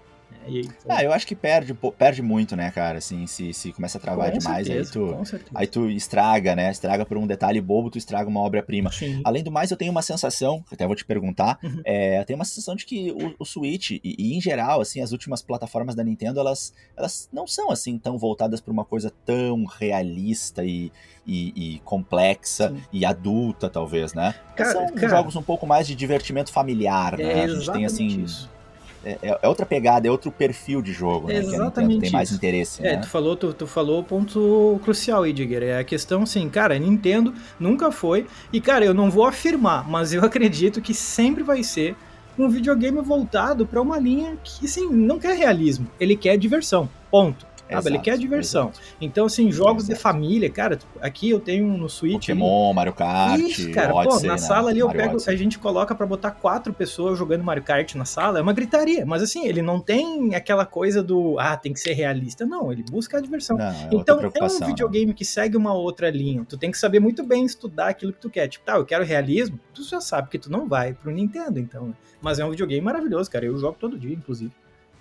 [0.45, 0.73] Aí, então...
[0.95, 2.97] Ah, eu acho que perde, perde muito, né, cara?
[2.97, 6.71] Assim, se, se começa a travar com demais, certeza, aí, tu, aí tu estraga, né?
[6.71, 8.89] Estraga por um detalhe bobo, tu estraga uma obra-prima.
[9.23, 11.81] Além do mais, eu tenho uma sensação, até vou te perguntar, uhum.
[11.85, 15.01] é, eu tenho uma sensação de que o, o Switch, e, e, em geral, assim,
[15.01, 19.11] as últimas plataformas da Nintendo, elas, elas não são, assim, tão voltadas para uma coisa
[19.25, 20.91] tão realista e,
[21.25, 22.81] e, e complexa Sim.
[22.91, 24.33] e adulta, talvez, né?
[24.55, 27.39] Cara, são cara, jogos um pouco mais de divertimento familiar, né?
[27.39, 28.23] É a gente tem, assim...
[28.23, 28.58] Isso
[29.03, 31.37] é, é, é, outra pegada, é outro perfil de jogo, né?
[31.37, 32.01] Exatamente.
[32.01, 32.85] tem mais interesse.
[32.85, 33.01] É, né?
[33.01, 35.63] tu falou, tu, tu falou o ponto crucial, Edgar.
[35.63, 38.27] É a questão, assim, cara, Nintendo nunca foi.
[38.51, 41.95] E, cara, eu não vou afirmar, mas eu acredito que sempre vai ser
[42.37, 46.89] um videogame voltado para uma linha que, assim, não quer realismo, ele quer diversão.
[47.11, 47.48] Ponto.
[47.69, 48.69] Exato, ele quer diversão.
[48.69, 48.81] Exato.
[48.99, 49.97] Então, assim, jogos exato.
[49.97, 52.27] de família, cara, aqui eu tenho no Switch.
[52.27, 52.75] Pokémon, ali.
[52.75, 53.39] Mario Kart.
[53.39, 54.37] Isso, cara, Odyssey, pô, na né?
[54.39, 55.33] sala ali eu pego, Odyssey.
[55.33, 59.05] a gente coloca para botar quatro pessoas jogando Mario Kart na sala, é uma gritaria.
[59.05, 62.45] Mas assim, ele não tem aquela coisa do, ah, tem que ser realista.
[62.45, 63.57] Não, ele busca a diversão.
[63.57, 65.13] Não, é então, é um videogame né?
[65.13, 66.45] que segue uma outra linha.
[66.47, 68.47] Tu tem que saber muito bem estudar aquilo que tu quer.
[68.47, 71.95] Tipo, tá, eu quero realismo, tu já sabe que tu não vai pro Nintendo, então.
[72.21, 73.45] Mas é um videogame maravilhoso, cara.
[73.45, 74.51] Eu jogo todo dia, inclusive.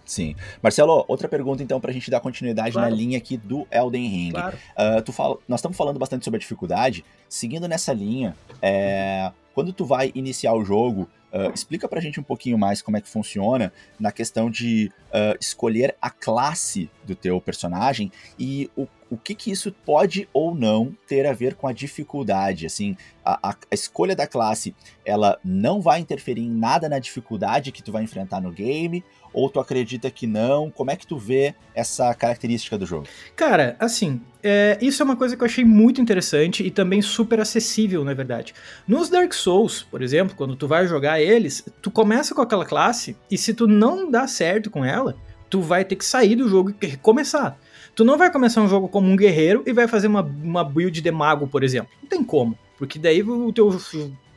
[0.08, 0.34] Sim.
[0.62, 2.90] Marcelo, outra pergunta então para a gente dar continuidade claro.
[2.90, 4.30] na linha aqui do Elden Ring.
[4.30, 4.56] Claro.
[4.56, 7.04] Uh, tu fala, nós estamos falando bastante sobre a dificuldade.
[7.28, 12.18] Seguindo nessa linha, é, quando tu vai iniciar o jogo, uh, explica para a gente
[12.18, 17.14] um pouquinho mais como é que funciona na questão de uh, escolher a classe do
[17.14, 21.66] teu personagem e o, o que que isso pode ou não ter a ver com
[21.66, 22.66] a dificuldade?
[22.66, 27.72] Assim, a, a, a, escolha da classe, ela não vai interferir em nada na dificuldade
[27.72, 29.04] que tu vai enfrentar no game?
[29.32, 30.70] Ou tu acredita que não?
[30.70, 33.06] Como é que tu vê essa característica do jogo?
[33.36, 37.40] Cara, assim, é, isso é uma coisa que eu achei muito interessante e também super
[37.40, 38.54] acessível, na verdade.
[38.86, 43.16] Nos Dark Souls, por exemplo, quando tu vai jogar eles, tu começa com aquela classe
[43.30, 45.14] e se tu não dá certo com ela,
[45.50, 47.58] tu vai ter que sair do jogo e recomeçar.
[47.98, 51.00] Tu não vai começar um jogo como um guerreiro e vai fazer uma, uma build
[51.00, 51.90] de mago, por exemplo.
[52.00, 52.56] Não tem como.
[52.78, 53.76] Porque daí o teu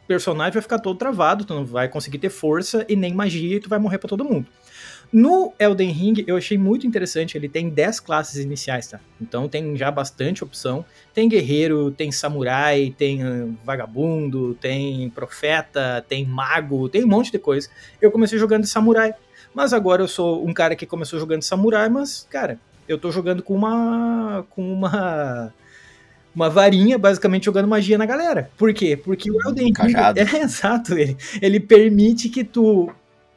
[0.07, 3.59] personagem vai ficar todo travado, tu não vai conseguir ter força e nem magia e
[3.59, 4.47] tu vai morrer para todo mundo.
[5.13, 8.99] No Elden Ring, eu achei muito interessante, ele tem 10 classes iniciais, tá?
[9.21, 10.83] Então tem já bastante opção.
[11.13, 17.37] Tem guerreiro, tem samurai, tem uh, vagabundo, tem profeta, tem mago, tem um monte de
[17.37, 17.69] coisa.
[18.01, 19.13] Eu comecei jogando de samurai,
[19.53, 22.59] mas agora eu sou um cara que começou jogando de samurai, mas, cara,
[22.91, 24.45] eu tô jogando com uma.
[24.49, 25.53] com uma.
[26.33, 28.49] Uma varinha, basicamente jogando magia na galera.
[28.57, 28.95] Por quê?
[28.95, 29.93] Porque o Elden Ring.
[30.15, 32.89] É, exato, ele, ele permite que tu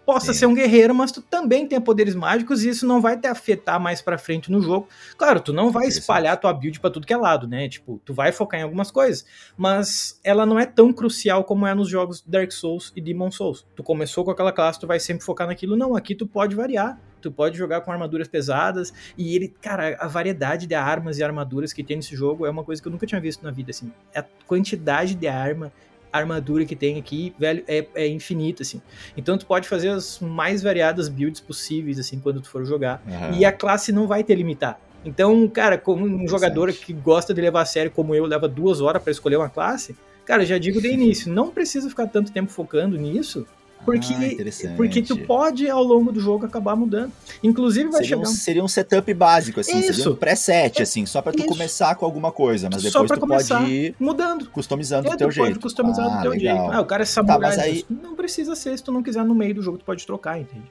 [0.05, 0.39] possa Sim.
[0.41, 3.81] ser um guerreiro, mas tu também tem poderes mágicos e isso não vai te afetar
[3.81, 4.89] mais para frente no jogo.
[5.17, 7.69] Claro, tu não vai espalhar tua build para tudo que é lado, né?
[7.69, 9.25] Tipo, tu vai focar em algumas coisas,
[9.57, 13.67] mas ela não é tão crucial como é nos jogos Dark Souls e Demon Souls.
[13.75, 15.77] Tu começou com aquela classe, tu vai sempre focar naquilo.
[15.77, 16.99] Não, aqui tu pode variar.
[17.21, 21.73] Tu pode jogar com armaduras pesadas e ele, cara, a variedade de armas e armaduras
[21.73, 23.91] que tem nesse jogo é uma coisa que eu nunca tinha visto na vida, assim.
[24.15, 25.73] A quantidade de arma
[26.19, 28.81] armadura que tem aqui, velho, é, é infinita, assim.
[29.17, 33.03] Então tu pode fazer as mais variadas builds possíveis, assim, quando tu for jogar.
[33.07, 33.39] Uhum.
[33.39, 34.79] E a classe não vai te limitar.
[35.05, 38.81] Então, cara, como um jogador que gosta de levar a sério, como eu, leva duas
[38.81, 42.51] horas para escolher uma classe, cara, já digo de início, não precisa ficar tanto tempo
[42.51, 43.47] focando nisso,
[43.85, 47.13] porque, ah, porque tu pode, ao longo do jogo, acabar mudando.
[47.43, 48.23] Inclusive vai seria chegar...
[48.29, 49.95] Um, seria um setup básico, assim, Isso.
[49.95, 51.49] seria um preset, assim, só para tu Isso.
[51.49, 54.49] começar com alguma coisa, mas depois tu pode ir mudando.
[54.51, 55.49] Customizando é, do teu jeito.
[55.49, 56.57] Pode customizar ah, do teu legal.
[56.57, 56.73] jeito.
[56.73, 57.85] Ah, o cara é samurai, tá, aí...
[57.89, 60.65] não precisa ser, se tu não quiser no meio do jogo, tu pode trocar, entende?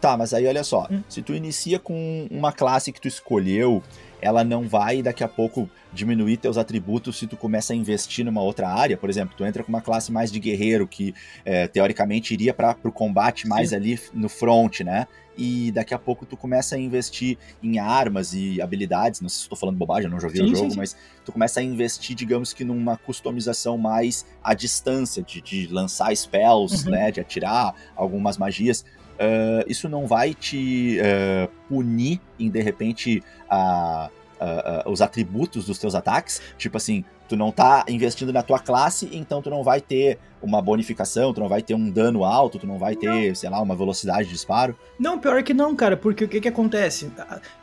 [0.00, 1.00] Tá, mas aí olha só, hum.
[1.08, 3.80] se tu inicia com uma classe que tu escolheu,
[4.22, 8.40] ela não vai daqui a pouco diminuir teus atributos se tu começa a investir numa
[8.40, 8.96] outra área.
[8.96, 11.12] Por exemplo, tu entra com uma classe mais de guerreiro que
[11.44, 13.76] é, teoricamente iria para o combate mais Sim.
[13.76, 15.08] ali no front, né?
[15.36, 19.20] E daqui a pouco tu começa a investir em armas e habilidades.
[19.20, 21.32] Não sei se estou falando bobagem, eu não joguei sim, o jogo, sim, mas tu
[21.32, 26.92] começa a investir, digamos que numa customização mais à distância, de, de lançar spells, uhum.
[26.92, 27.10] né?
[27.10, 28.84] De atirar algumas magias.
[29.22, 34.10] Uh, isso não vai te uh, punir em de repente a,
[34.42, 36.40] a, a, os atributos dos teus ataques.
[36.58, 40.60] Tipo assim, tu não tá investindo na tua classe, então tu não vai ter uma
[40.60, 43.34] bonificação, tu não vai ter um dano alto, tu não vai ter, não.
[43.34, 44.76] sei lá, uma velocidade de disparo.
[44.98, 47.10] Não, pior é que não, cara, porque o que que acontece?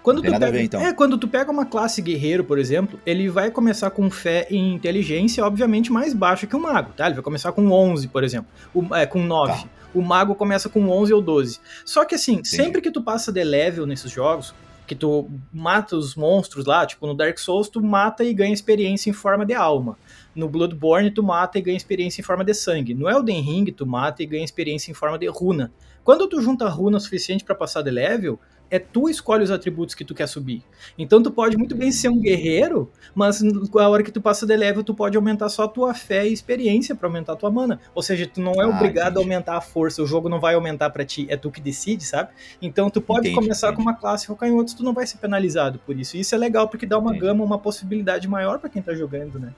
[0.01, 0.81] Quando tu pega, ver, então.
[0.81, 4.73] É, quando tu pega uma classe guerreiro, por exemplo, ele vai começar com fé em
[4.73, 7.05] inteligência, obviamente, mais baixa que o mago, tá?
[7.07, 9.51] Ele vai começar com 11, por exemplo, o, é, com 9.
[9.51, 11.59] Tá o mago começa com 11 ou 12.
[11.83, 12.57] Só que assim, Sim.
[12.57, 14.53] sempre que tu passa de level nesses jogos,
[14.89, 19.11] que tu mata os monstros lá, tipo no Dark Souls, tu mata e ganha experiência
[19.11, 19.95] em forma de alma.
[20.33, 22.95] No Bloodborne, tu mata e ganha experiência em forma de sangue.
[22.95, 25.71] No Elden Ring, tu mata e ganha experiência em forma de runa.
[26.03, 30.05] Quando tu junta runa suficiente para passar de level, é tu escolhe os atributos que
[30.05, 30.63] tu quer subir.
[30.97, 34.55] Então tu pode muito bem ser um guerreiro, mas a hora que tu passa de
[34.55, 37.79] level, tu pode aumentar só a tua fé e experiência para aumentar a tua mana.
[37.95, 39.17] Ou seja, tu não é ah, obrigado entendi.
[39.17, 42.03] a aumentar a força, o jogo não vai aumentar para ti, é tu que decide,
[42.03, 42.29] sabe?
[42.61, 43.83] Então tu pode entendi, começar entendi.
[43.83, 46.17] com uma classe e focar em outros, tu não vai ser penalizado por isso.
[46.17, 49.39] E isso é legal porque dá uma gama, uma possibilidade maior para quem tá jogando,
[49.39, 49.53] né?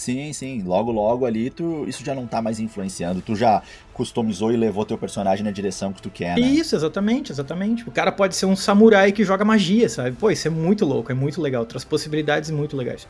[0.00, 0.62] Sim, sim.
[0.62, 3.20] Logo, logo ali, tu, isso já não tá mais influenciando.
[3.20, 6.46] Tu já customizou e levou teu personagem na direção que tu quer, né?
[6.46, 7.86] Isso, exatamente, exatamente.
[7.86, 10.16] O cara pode ser um samurai que joga magia, sabe?
[10.16, 11.66] Pô, isso é muito louco, é muito legal.
[11.66, 13.06] Traz possibilidades muito legais.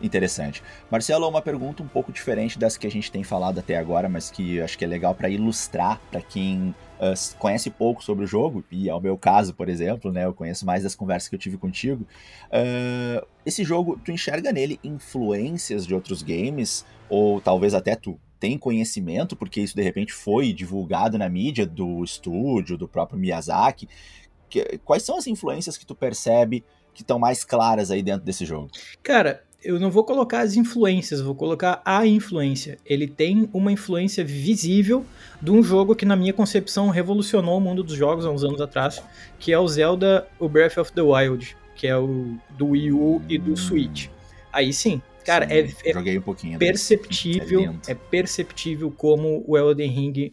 [0.00, 0.62] Interessante.
[0.90, 4.30] Marcelo, uma pergunta um pouco diferente das que a gente tem falado até agora, mas
[4.30, 8.64] que acho que é legal para ilustrar para quem uh, conhece pouco sobre o jogo,
[8.70, 10.24] e é o meu caso, por exemplo, né?
[10.24, 12.06] Eu conheço mais das conversas que eu tive contigo.
[12.46, 18.56] Uh, esse jogo, tu enxerga nele influências de outros games, ou talvez até tu tem
[18.56, 23.88] conhecimento, porque isso de repente foi divulgado na mídia do estúdio, do próprio Miyazaki.
[24.48, 28.44] Que, quais são as influências que tu percebe que estão mais claras aí dentro desse
[28.44, 28.70] jogo?
[29.02, 32.78] Cara, eu não vou colocar as influências, vou colocar a influência.
[32.86, 35.04] Ele tem uma influência visível
[35.42, 38.60] de um jogo que, na minha concepção, revolucionou o mundo dos jogos há uns anos
[38.60, 39.02] atrás,
[39.38, 43.22] que é o Zelda o Breath of the Wild, que é o do Wii U
[43.28, 44.08] e do Switch.
[44.52, 49.90] Aí sim, cara, sim, é, é, um pouquinho perceptível, é, é perceptível como o Elden
[49.90, 50.32] Ring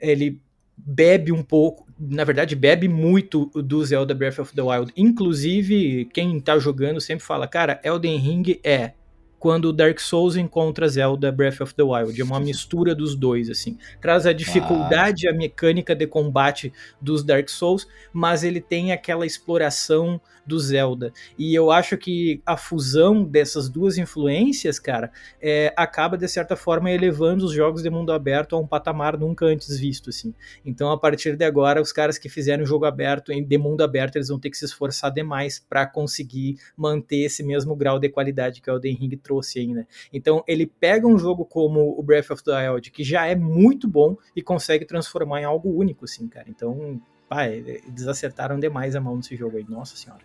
[0.00, 0.40] ele
[0.86, 4.92] bebe um pouco, na verdade, bebe muito do Zelda Breath of the Wild.
[4.96, 8.92] Inclusive, quem tá jogando sempre fala, cara, Elden Ring é
[9.40, 12.20] quando Dark Souls encontra Zelda Breath of the Wild.
[12.20, 13.78] É uma mistura dos dois, assim.
[13.98, 15.30] Traz a dificuldade, ah.
[15.30, 21.12] a mecânica de combate dos Dark Souls, mas ele tem aquela exploração do Zelda.
[21.38, 26.90] E eu acho que a fusão dessas duas influências, cara, é, acaba de certa forma
[26.90, 30.34] elevando os jogos de mundo aberto a um patamar nunca antes visto, assim.
[30.64, 34.28] Então, a partir de agora, os caras que fizeram jogo aberto, de mundo aberto, eles
[34.28, 38.70] vão ter que se esforçar demais para conseguir manter esse mesmo grau de qualidade que
[38.70, 39.86] o Elden Ring trouxe ainda.
[40.12, 43.86] Então, ele pega um jogo como o Breath of the Wild, que já é muito
[43.86, 46.46] bom, e consegue transformar em algo único, assim, cara.
[46.48, 50.22] Então, pá, eles acertaram demais a mão nesse jogo aí, nossa senhora.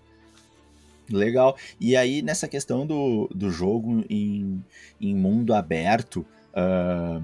[1.08, 1.56] Legal.
[1.80, 4.63] E aí, nessa questão do, do jogo em,
[5.00, 7.24] em mundo aberto, uh,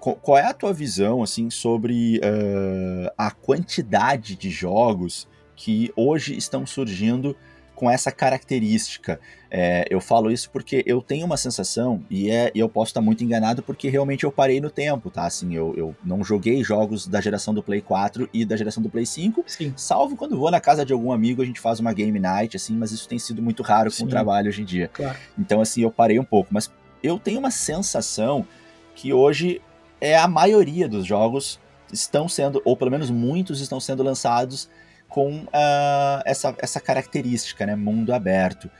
[0.00, 6.66] qual é a tua visão assim sobre uh, a quantidade de jogos que hoje estão
[6.66, 7.36] surgindo
[7.82, 9.18] com essa característica.
[9.50, 13.24] É, eu falo isso porque eu tenho uma sensação, e, é, eu posso estar muito
[13.24, 15.26] enganado porque realmente eu parei no tempo, tá?
[15.26, 18.88] Assim, eu, eu não joguei jogos da geração do Play 4 e da geração do
[18.88, 19.74] Play 5, Sim.
[19.76, 22.76] salvo quando vou na casa de algum amigo, a gente faz uma game night, assim,
[22.76, 24.02] mas isso tem sido muito raro Sim.
[24.02, 24.86] com o trabalho hoje em dia.
[24.86, 25.18] Claro.
[25.36, 26.70] Então, assim, eu parei um pouco, mas
[27.02, 28.46] eu tenho uma sensação
[28.94, 29.60] que hoje
[30.00, 31.58] é a maioria dos jogos
[31.92, 34.70] estão sendo, ou pelo menos muitos estão sendo lançados
[35.12, 37.76] com uh, essa, essa característica, né?
[37.76, 38.70] Mundo aberto.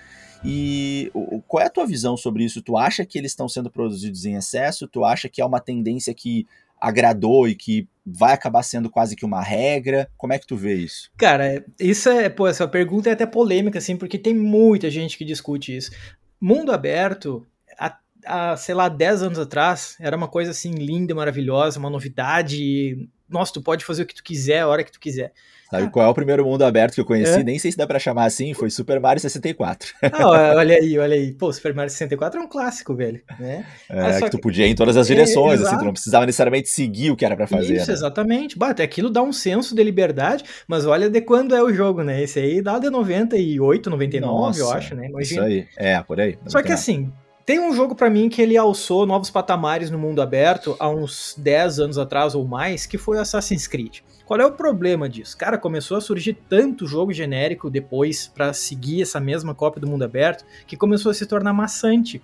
[0.43, 2.63] E o, qual é a tua visão sobre isso?
[2.63, 4.89] Tu acha que eles estão sendo produzidos em excesso?
[4.89, 6.47] Tu acha que é uma tendência que
[6.81, 10.09] agradou e que vai acabar sendo quase que uma regra?
[10.17, 11.11] Como é que tu vê isso?
[11.17, 15.25] Cara, isso é, pô, essa pergunta é até polêmica, assim, porque tem muita gente que
[15.25, 15.93] discute isso.
[16.41, 17.47] Mundo aberto,
[17.79, 23.09] há, há sei lá, 10 anos atrás, era uma coisa assim linda, maravilhosa, uma novidade.
[23.33, 25.33] Nossa, tu pode fazer o que tu quiser, a hora que tu quiser.
[25.73, 27.41] Sabe qual é o primeiro mundo aberto que eu conheci?
[27.41, 27.43] É.
[27.43, 29.95] Nem sei se dá pra chamar assim, foi Super Mario 64.
[30.13, 31.33] Ah, olha aí, olha aí.
[31.33, 33.23] Pô, Super Mario 64 é um clássico, velho.
[33.41, 33.65] Né?
[33.89, 36.27] É, que, que tu podia ir em todas as direções, é, assim, tu não precisava
[36.27, 37.77] necessariamente seguir o que era para fazer.
[37.77, 37.95] Isso, né?
[37.95, 38.59] exatamente.
[38.59, 42.23] Bate, aquilo dá um senso de liberdade, mas olha de quando é o jogo, né?
[42.23, 45.07] Esse aí dá de 98, 99, Nossa, eu acho, né?
[45.09, 45.23] Imagina.
[45.23, 46.39] Isso aí, é, por aí.
[46.47, 47.11] Só que assim,
[47.45, 51.35] tem um jogo para mim que ele alçou novos patamares no mundo aberto há uns
[51.37, 54.01] 10 anos atrás ou mais, que foi Assassin's Creed.
[54.25, 55.37] Qual é o problema disso?
[55.37, 60.05] Cara, começou a surgir tanto jogo genérico depois para seguir essa mesma cópia do mundo
[60.05, 62.23] aberto que começou a se tornar maçante.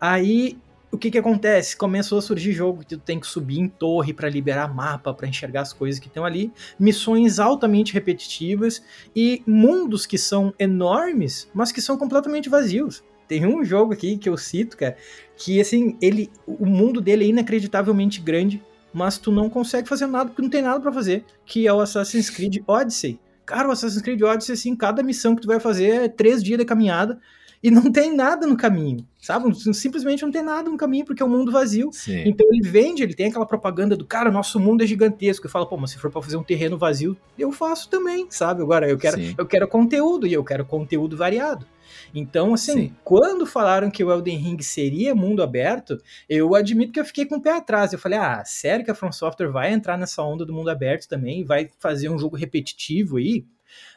[0.00, 0.56] Aí
[0.92, 1.76] o que que acontece?
[1.76, 5.26] Começou a surgir jogo que tu tem que subir em torre para liberar mapa, para
[5.26, 8.82] enxergar as coisas que estão ali, missões altamente repetitivas
[9.16, 13.02] e mundos que são enormes, mas que são completamente vazios.
[13.32, 14.94] Tem um jogo aqui que eu cito, cara,
[15.38, 20.26] que assim, ele, o mundo dele é inacreditavelmente grande, mas tu não consegue fazer nada
[20.28, 23.18] porque não tem nada para fazer, que é o Assassin's Creed Odyssey.
[23.46, 26.58] Cara, o Assassin's Creed Odyssey, assim, cada missão que tu vai fazer é três dias
[26.58, 27.18] de caminhada
[27.62, 29.50] e não tem nada no caminho, sabe?
[29.72, 31.88] Simplesmente não tem nada no caminho porque é um mundo vazio.
[31.90, 32.24] Sim.
[32.26, 35.46] Então ele vende, ele tem aquela propaganda do cara, nosso mundo é gigantesco.
[35.46, 38.60] E fala, pô, mas se for para fazer um terreno vazio, eu faço também, sabe?
[38.60, 41.64] Agora eu quero, eu quero conteúdo e eu quero conteúdo variado.
[42.14, 42.96] Então, assim, Sim.
[43.04, 47.36] quando falaram que o Elden Ring seria mundo aberto, eu admito que eu fiquei com
[47.36, 47.92] o pé atrás.
[47.92, 51.08] Eu falei, ah, sério que a From Software vai entrar nessa onda do mundo aberto
[51.08, 51.44] também?
[51.44, 53.44] Vai fazer um jogo repetitivo aí?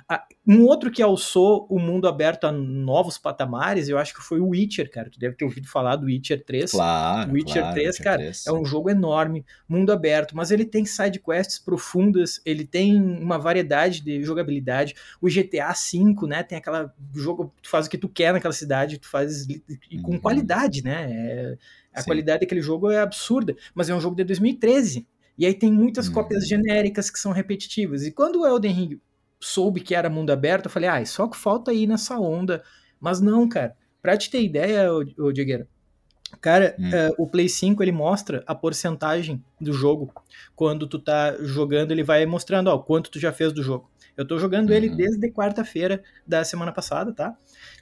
[0.08, 4.40] Ah, um outro que alçou o mundo aberto a novos patamares, eu acho que foi
[4.40, 5.10] o Witcher, cara.
[5.10, 6.70] Tu deve ter ouvido falar do Witcher 3.
[6.70, 7.32] Claro.
[7.32, 8.46] Witcher claro, 3, Witcher cara, 3.
[8.46, 13.40] é um jogo enorme, mundo aberto, mas ele tem side quests profundas, ele tem uma
[13.40, 14.94] variedade de jogabilidade.
[15.20, 19.00] O GTA V, né, tem aquela jogo, tu faz o que tu quer naquela cidade,
[19.00, 20.20] tu faz e com uhum.
[20.20, 21.12] qualidade, né?
[21.12, 21.58] É,
[21.92, 22.06] a Sim.
[22.06, 25.08] qualidade daquele jogo é absurda, mas é um jogo de 2013.
[25.36, 26.14] E aí tem muitas uhum.
[26.14, 28.04] cópias genéricas que são repetitivas.
[28.04, 29.00] E quando o Elden Ring
[29.40, 32.64] soube que era mundo aberto, eu falei, ah, só que falta ir nessa onda.
[33.00, 33.76] Mas não, cara.
[34.02, 35.68] Pra te ter ideia, ô, Diegueira,
[36.40, 36.90] cara, hum.
[36.90, 40.14] uh, o Play 5 ele mostra a porcentagem do jogo.
[40.56, 43.90] Quando tu tá jogando, ele vai mostrando, ó, quanto tu já fez do jogo.
[44.16, 44.76] Eu tô jogando uhum.
[44.76, 47.36] ele desde quarta-feira da semana passada, tá?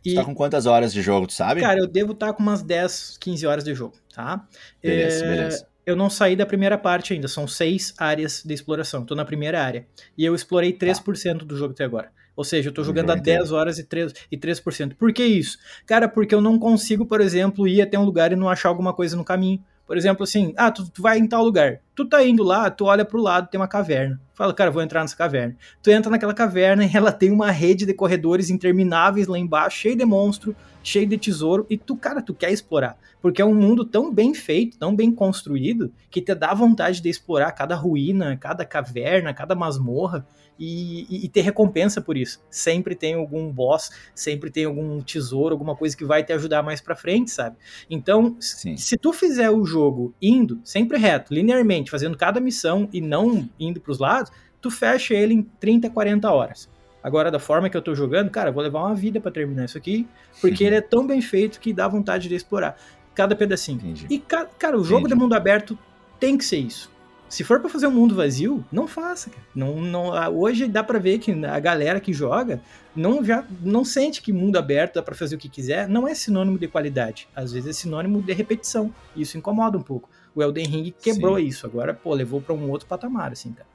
[0.03, 1.61] E, tu tá com quantas horas de jogo, tu sabe?
[1.61, 4.47] Cara, eu devo estar tá com umas 10, 15 horas de jogo, tá?
[4.81, 5.29] Beleza, é...
[5.29, 9.05] beleza eu não saí da primeira parte ainda, são seis áreas de exploração.
[9.05, 9.85] Tô na primeira área.
[10.17, 11.45] E eu explorei 3% ah.
[11.45, 12.11] do jogo até agora.
[12.35, 14.95] Ou seja, eu tô jogando há 10 horas e 3%, e 3%.
[14.95, 15.57] Por que isso?
[15.85, 18.93] Cara, porque eu não consigo, por exemplo, ir até um lugar e não achar alguma
[18.93, 19.63] coisa no caminho.
[19.85, 21.79] Por exemplo, assim, ah, tu, tu vai em tal lugar.
[21.95, 24.19] Tu tá indo lá, tu olha pro lado, tem uma caverna.
[24.33, 25.55] Fala, cara, vou entrar nessa caverna.
[25.81, 29.95] Tu entra naquela caverna e ela tem uma rede de corredores intermináveis lá embaixo, cheio
[29.95, 32.97] de monstro, cheio de tesouro, e tu, cara, tu quer explorar.
[33.21, 37.09] Porque é um mundo tão bem feito, tão bem construído, que te dá vontade de
[37.09, 40.25] explorar cada ruína, cada caverna, cada masmorra
[40.59, 42.41] e, e, e, ter recompensa por isso.
[42.49, 46.81] Sempre tem algum boss, sempre tem algum tesouro, alguma coisa que vai te ajudar mais
[46.81, 47.55] para frente, sabe?
[47.89, 48.77] Então, Sim.
[48.77, 53.79] se tu fizer o jogo indo sempre reto, linearmente, fazendo cada missão e não indo
[53.79, 54.31] para os lados,
[54.61, 56.69] tu fecha ele em 30, 40 horas.
[57.03, 59.65] Agora, da forma que eu tô jogando, cara, eu vou levar uma vida para terminar
[59.65, 60.07] isso aqui,
[60.39, 62.77] porque ele é tão bem feito que dá vontade de explorar
[63.13, 63.77] cada pedacinho.
[63.77, 64.07] Entendi.
[64.09, 65.15] E, cara, o jogo Entendi.
[65.15, 65.77] de mundo aberto
[66.19, 66.93] tem que ser isso.
[67.33, 69.41] Se for para fazer um mundo vazio, não faça, cara.
[69.55, 72.61] Não, não, hoje dá para ver que a galera que joga
[72.95, 76.13] não já não sente que mundo aberto dá para fazer o que quiser, não é
[76.13, 77.27] sinônimo de qualidade.
[77.35, 78.93] Às vezes é sinônimo de repetição.
[79.15, 80.09] E isso incomoda um pouco.
[80.35, 81.45] O Elden Ring quebrou Sim.
[81.45, 83.73] isso, agora, pô, levou para um outro patamar assim, cara.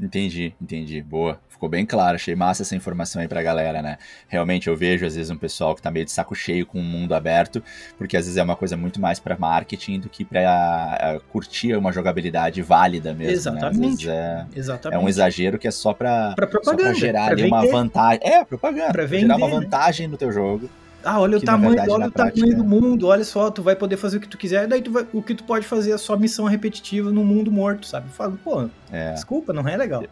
[0.00, 1.02] Entendi, entendi.
[1.02, 1.40] Boa.
[1.48, 2.14] Ficou bem claro.
[2.14, 3.98] Achei massa essa informação aí pra galera, né?
[4.28, 6.82] Realmente eu vejo, às vezes, um pessoal que tá meio de saco cheio com o
[6.84, 7.60] mundo aberto,
[7.96, 11.74] porque às vezes é uma coisa muito mais para marketing do que pra uh, curtir
[11.74, 13.32] uma jogabilidade válida mesmo.
[13.32, 14.06] Exatamente.
[14.06, 14.46] Né?
[14.54, 15.00] É, Exatamente.
[15.00, 17.66] é um exagero que é só pra, pra, propaganda, só pra gerar pra ali uma
[17.66, 18.20] vantagem.
[18.22, 18.92] É, propaganda.
[18.92, 19.54] Pra vender, gerar uma né?
[19.54, 20.12] vantagem né?
[20.12, 20.70] no teu jogo.
[21.04, 23.76] Ah, olha o tamanho, verdade, olha o prática, tamanho do mundo, olha só, tu vai
[23.76, 25.98] poder fazer o que tu quiser, daí tu vai, o que tu pode fazer é
[25.98, 28.08] só missão repetitiva no mundo morto, sabe?
[28.10, 29.12] Fala, pô, é.
[29.12, 30.02] desculpa, não é legal.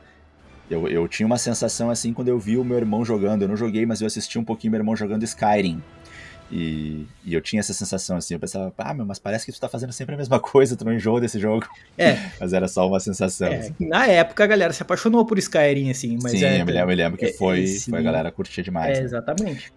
[0.71, 3.43] Eu, eu tinha uma sensação assim quando eu vi o meu irmão jogando.
[3.43, 5.81] Eu não joguei, mas eu assisti um pouquinho meu irmão jogando Skyrim.
[6.51, 9.61] E, e, eu tinha essa sensação assim, eu pensava, ah, meu, mas parece que tu
[9.61, 11.67] tá fazendo sempre a mesma coisa, tu não enjoa desse jogo.
[11.99, 12.19] É.
[12.39, 13.49] mas era só uma sensação.
[13.49, 13.75] É, assim.
[13.81, 16.79] Na época a galera se apaixonou por Skyrim, assim, mas Sim, é, eu, me lembro,
[16.79, 18.97] eu me lembro que é, foi, é, foi a galera curtia demais.
[18.97, 19.07] É, né?
[19.07, 19.73] exatamente.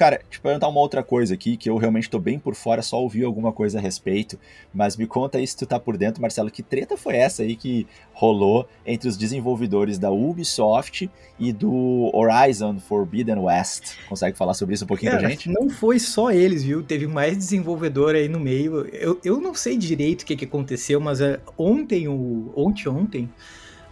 [0.00, 2.98] Cara, te perguntar uma outra coisa aqui, que eu realmente tô bem por fora, só
[3.02, 4.38] ouvi alguma coisa a respeito,
[4.72, 7.54] mas me conta aí se tu tá por dentro, Marcelo, que treta foi essa aí
[7.54, 13.92] que rolou entre os desenvolvedores da Ubisoft e do Horizon Forbidden West?
[14.08, 15.50] Consegue falar sobre isso um pouquinho Cara, pra gente?
[15.50, 16.82] Não foi só eles, viu?
[16.82, 18.86] Teve mais desenvolvedor aí no meio.
[18.94, 23.30] Eu, eu não sei direito o que, que aconteceu, mas é, ontem, o, ontem, ontem,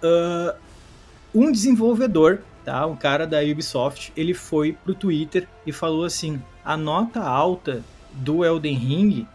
[0.03, 0.57] uh,
[1.35, 2.85] um desenvolvedor tá?
[2.87, 8.45] Um cara da Ubisoft, ele foi pro Twitter e falou assim: a nota alta do
[8.45, 9.27] Elden Ring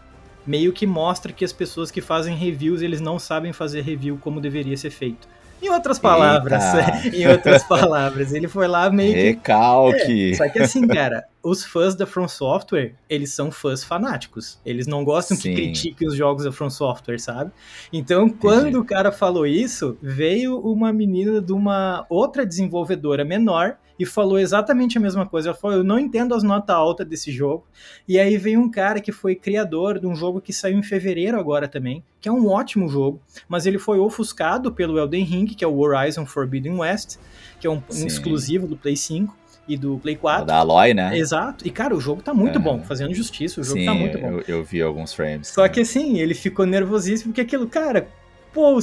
[0.46, 4.40] meio que mostra que as pessoas que fazem reviews, eles não sabem fazer review como
[4.40, 5.26] deveria ser feito.
[5.60, 6.62] Em outras palavras,
[7.12, 9.22] em outras palavras, ele foi lá meio que.
[9.22, 10.32] Recalque!
[10.32, 14.58] É, só que assim, cara, os fãs da From Software, eles são fãs fanáticos.
[14.64, 15.50] Eles não gostam Sim.
[15.50, 17.52] que critiquem os jogos da From Software, sabe?
[17.92, 18.40] Então, Entendi.
[18.40, 24.38] quando o cara falou isso, veio uma menina de uma outra desenvolvedora menor e falou
[24.38, 25.50] exatamente a mesma coisa.
[25.50, 27.66] Ela falou: Eu não entendo as notas altas desse jogo.
[28.08, 31.38] E aí veio um cara que foi criador de um jogo que saiu em fevereiro
[31.38, 35.62] agora também, que é um ótimo jogo, mas ele foi ofuscado pelo Elden Ring, que
[35.62, 37.18] é o Horizon Forbidden West,
[37.60, 40.46] que é um, um exclusivo do Play 5 e do Play 4.
[40.46, 41.16] Da Aloy, né?
[41.16, 41.66] Exato.
[41.66, 42.82] E, cara, o jogo tá muito bom.
[42.82, 44.32] Fazendo justiça, o jogo Sim, tá muito bom.
[44.32, 45.48] Eu, eu vi alguns frames.
[45.48, 48.08] Só que, assim, ele ficou nervosíssimo porque aquilo, cara,
[48.52, 48.78] pô,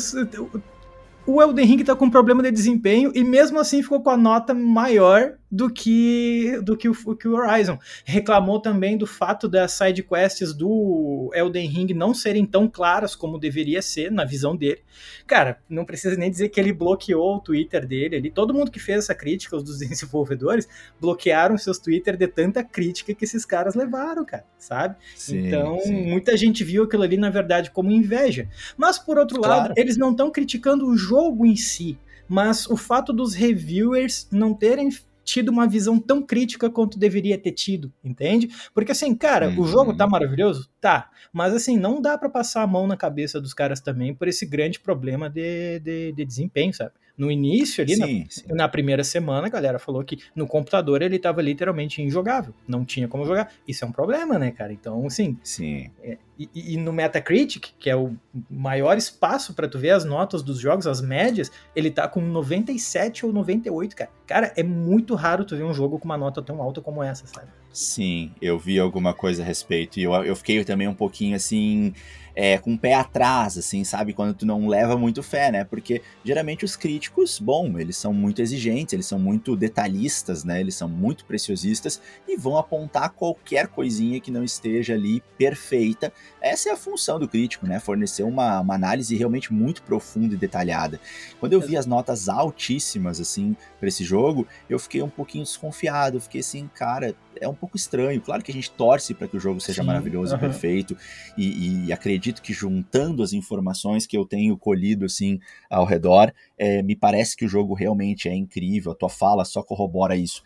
[1.25, 4.53] o Elden Ring tá com problema de desempenho e mesmo assim ficou com a nota
[4.53, 7.77] maior do que do que o, que o Horizon.
[8.05, 13.37] Reclamou também do fato das side quests do Elden Ring não serem tão claras como
[13.37, 14.81] deveria ser na visão dele.
[15.27, 18.31] Cara, não precisa nem dizer que ele bloqueou o Twitter dele ali.
[18.31, 20.67] Todo mundo que fez essa crítica, os dos desenvolvedores,
[20.99, 24.95] bloquearam seus Twitter de tanta crítica que esses caras levaram, cara, sabe?
[25.15, 26.09] Sim, então, sim.
[26.09, 28.47] muita gente viu aquilo ali na verdade como inveja.
[28.77, 29.61] Mas por outro claro.
[29.63, 34.53] lado, eles não estão criticando o jogo em si, mas o fato dos reviewers não
[34.53, 34.89] terem
[35.23, 38.49] tido uma visão tão crítica quanto deveria ter tido, entende?
[38.73, 39.61] Porque assim, cara, uhum.
[39.61, 40.69] o jogo tá maravilhoso?
[40.79, 41.09] Tá.
[41.31, 44.45] Mas assim, não dá para passar a mão na cabeça dos caras também por esse
[44.45, 46.91] grande problema de, de, de desempenho, sabe?
[47.17, 48.43] No início, ali, sim, na, sim.
[48.49, 52.53] na, primeira semana, a galera falou que no computador ele tava literalmente injogável.
[52.67, 53.51] Não tinha como jogar.
[53.67, 54.73] Isso é um problema, né, cara?
[54.73, 55.37] Então, assim.
[55.43, 55.91] Sim.
[56.01, 58.15] É, e, e, no Metacritic, que é o
[58.49, 63.25] maior espaço para tu ver as notas dos jogos, as médias, ele tá com 97
[63.25, 64.09] ou 98, cara.
[64.31, 67.27] Cara, é muito raro tu ver um jogo com uma nota tão alta como essa,
[67.27, 67.47] sabe?
[67.73, 69.99] Sim, eu vi alguma coisa a respeito.
[69.99, 71.93] E eu, eu fiquei também um pouquinho assim
[72.35, 74.13] é, com o pé atrás, assim, sabe?
[74.13, 75.63] Quando tu não leva muito fé, né?
[75.63, 80.59] Porque geralmente os críticos, bom, eles são muito exigentes, eles são muito detalhistas, né?
[80.59, 86.11] Eles são muito preciosistas e vão apontar qualquer coisinha que não esteja ali perfeita.
[86.41, 87.79] Essa é a função do crítico, né?
[87.79, 90.99] Fornecer uma, uma análise realmente muito profunda e detalhada.
[91.39, 94.20] Quando eu vi as notas altíssimas, assim, para esse jogo,
[94.69, 98.21] eu fiquei um pouquinho desconfiado, fiquei assim, cara, é um pouco estranho.
[98.21, 100.97] Claro que a gente torce para que o jogo seja Sim, maravilhoso e perfeito
[101.37, 106.81] e, e acredito que juntando as informações que eu tenho colhido assim ao redor, é,
[106.81, 108.91] me parece que o jogo realmente é incrível.
[108.91, 110.43] A tua fala só corrobora isso.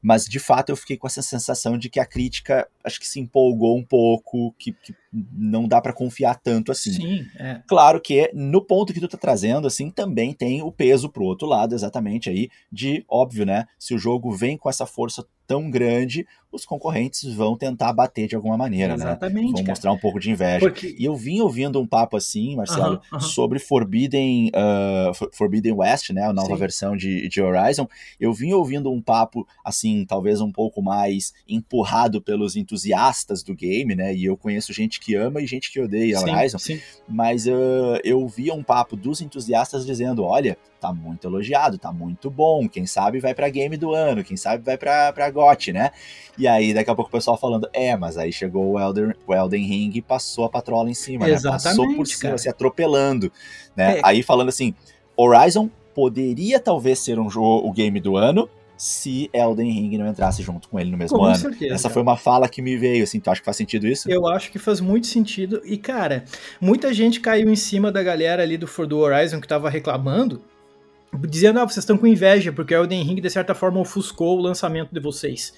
[0.00, 3.20] Mas de fato eu fiquei com essa sensação de que a crítica acho que se
[3.20, 4.94] empolgou um pouco, que, que
[5.32, 6.92] não dá para confiar tanto assim.
[6.92, 7.62] Sim, é.
[7.66, 11.46] Claro que no ponto que tu tá trazendo, assim, também tem o peso pro outro
[11.46, 13.66] lado, exatamente aí, de óbvio, né?
[13.78, 18.36] Se o jogo vem com essa força tão grande, os concorrentes vão tentar bater de
[18.36, 19.52] alguma maneira, exatamente, né?
[19.52, 19.68] Vão cara.
[19.68, 20.60] mostrar um pouco de inveja.
[20.60, 20.94] Porque...
[20.98, 23.20] E eu vim ouvindo um papo assim, Marcelo, uh -huh, uh -huh.
[23.20, 26.24] sobre Forbidden, uh, Forbidden West, né?
[26.24, 26.56] A nova Sim.
[26.56, 27.88] versão de, de Horizon.
[28.20, 32.77] Eu vim ouvindo um papo, assim, talvez um pouco mais empurrado pelos entusiastas
[33.44, 34.14] do game, né?
[34.14, 36.58] E eu conheço gente que ama e gente que odeia sim, Horizon.
[36.58, 36.80] Sim.
[37.08, 42.30] Mas uh, eu via um papo dos entusiastas dizendo: olha, tá muito elogiado, tá muito
[42.30, 42.68] bom.
[42.68, 45.90] Quem sabe vai pra game do ano, quem sabe vai pra, pra GOT, né?
[46.36, 49.34] E aí daqui a pouco o pessoal falando: é, mas aí chegou o Elden, o
[49.34, 51.70] Elden Ring e passou a patrola em cima, Exatamente, né?
[51.70, 52.38] Passou por cima, cara.
[52.38, 53.32] se atropelando,
[53.76, 53.98] né?
[53.98, 54.00] É.
[54.04, 54.74] Aí falando assim:
[55.16, 58.48] Horizon poderia talvez ser um jogo, o game do ano,
[58.78, 61.34] se Elden Ring não entrasse junto com ele no mesmo com ano.
[61.34, 61.94] Certeza, Essa cara.
[61.94, 64.08] foi uma fala que me veio, assim, tu acha que faz sentido isso?
[64.08, 65.60] Eu acho que faz muito sentido.
[65.64, 66.24] E, cara,
[66.60, 70.40] muita gente caiu em cima da galera ali do, do Horizon que tava reclamando,
[71.28, 74.42] dizendo, ah, vocês estão com inveja, porque o Elden Ring, de certa forma, ofuscou o
[74.42, 75.52] lançamento de vocês.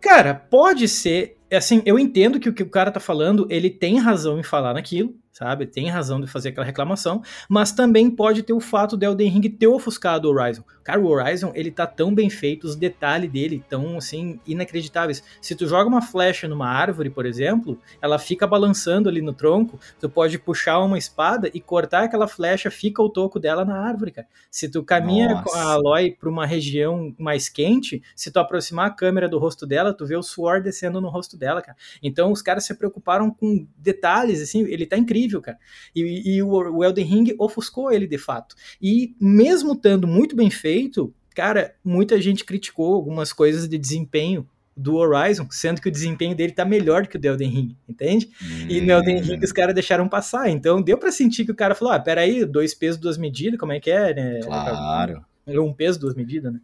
[0.00, 1.36] Cara, pode ser.
[1.52, 4.74] Assim, eu entendo que o que o cara tá falando, ele tem razão em falar
[4.74, 5.66] naquilo, sabe?
[5.66, 9.50] Tem razão de fazer aquela reclamação, mas também pode ter o fato de Elden Ring
[9.50, 10.62] ter ofuscado o Horizon.
[10.84, 15.24] Cara, o Horizon, ele tá tão bem feito, os detalhes dele tão, assim, inacreditáveis.
[15.40, 19.80] Se tu joga uma flecha numa árvore, por exemplo, ela fica balançando ali no tronco,
[19.98, 24.12] tu pode puxar uma espada e cortar aquela flecha, fica o toco dela na árvore,
[24.12, 24.28] cara.
[24.50, 25.42] Se tu caminha Nossa.
[25.42, 29.66] com a Aloy pra uma região mais quente, se tu aproximar a câmera do rosto
[29.66, 31.78] dela, tu vê o suor descendo no rosto dela, cara.
[32.02, 35.58] Então os caras se preocuparam com detalhes, assim, ele tá incrível, cara.
[35.94, 38.54] E, e o, o Elden Ring ofuscou ele de fato.
[38.80, 44.96] E mesmo estando muito bem feito, cara, muita gente criticou algumas coisas de desempenho do
[44.96, 48.28] Horizon, sendo que o desempenho dele tá melhor que o do Elden Ring, entende?
[48.42, 48.66] Hum.
[48.68, 51.74] E no Elden Ring os caras deixaram passar, então deu para sentir que o cara
[51.74, 54.40] falou, ah, peraí, dois pesos, duas medidas, como é que é, né?
[54.42, 55.24] Claro.
[55.46, 56.60] Um peso, duas medidas, né?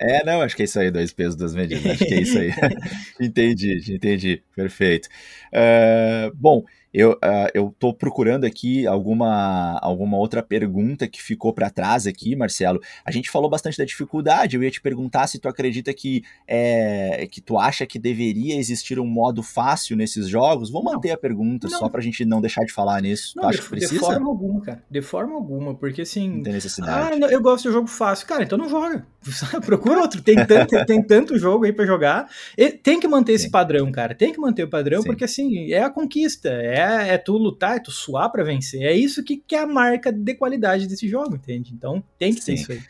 [0.00, 2.38] É, não, acho que é isso aí, dois pesos, duas medidas, acho que é isso
[2.38, 2.50] aí.
[3.20, 5.08] entendi, entendi, perfeito.
[5.52, 6.64] Uh, bom,
[6.94, 12.36] eu, uh, eu tô procurando aqui alguma, alguma outra pergunta que ficou para trás aqui,
[12.36, 12.80] Marcelo.
[13.04, 14.54] A gente falou bastante da dificuldade.
[14.54, 19.00] Eu ia te perguntar se tu acredita que é, que tu acha que deveria existir
[19.00, 20.70] um modo fácil nesses jogos.
[20.70, 21.78] Vou manter não, a pergunta não.
[21.80, 23.32] só pra gente não deixar de falar nisso.
[23.34, 23.94] Não, tu acha de, que precisa?
[23.94, 24.84] De forma alguma, cara.
[24.88, 26.28] De forma alguma, porque assim.
[26.28, 27.24] Não tem necessidade.
[27.24, 28.24] Ah, eu gosto de jogo fácil.
[28.28, 29.04] Cara, então não joga.
[29.66, 30.22] Procura outro.
[30.22, 32.30] Tem tanto, tem tanto jogo aí para jogar.
[32.56, 33.46] E tem que manter Sim.
[33.46, 34.14] esse padrão, cara.
[34.14, 35.08] Tem que manter o padrão, Sim.
[35.08, 36.50] porque assim, é a conquista.
[36.50, 38.82] É, é tu lutar, é tu suar para vencer.
[38.82, 41.72] É isso que, que é a marca de qualidade desse jogo, entende?
[41.72, 42.46] Então tem que Sim.
[42.46, 42.82] ter isso aí.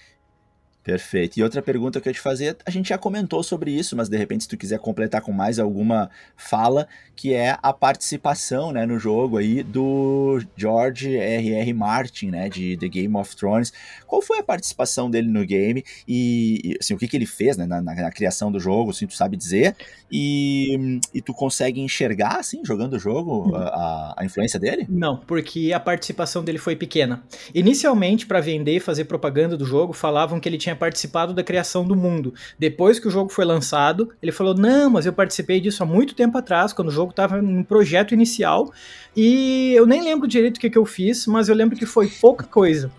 [0.85, 1.39] Perfeito.
[1.39, 4.19] E outra pergunta que eu te fazer, a gente já comentou sobre isso, mas de
[4.19, 8.99] repente se tu quiser completar com mais alguma fala, que é a participação, né, no
[8.99, 11.73] jogo aí do George R.R.
[11.73, 13.73] Martin, né, de The Game of Thrones.
[14.07, 17.65] Qual foi a participação dele no game e, assim, o que que ele fez, né,
[17.65, 19.75] na, na, na criação do jogo, assim, tu sabe dizer?
[20.13, 24.85] E, e tu consegue enxergar, assim, jogando o jogo, a, a influência dele?
[24.87, 27.23] Não, porque a participação dele foi pequena.
[27.55, 31.87] Inicialmente, para vender e fazer propaganda do jogo, falavam que ele tinha participado da criação
[31.87, 32.35] do mundo.
[32.59, 36.15] Depois que o jogo foi lançado, ele falou: Não, mas eu participei disso há muito
[36.15, 38.73] tempo atrás, quando o jogo estava em projeto inicial,
[39.17, 42.09] e eu nem lembro direito o que, que eu fiz, mas eu lembro que foi
[42.09, 42.91] pouca coisa.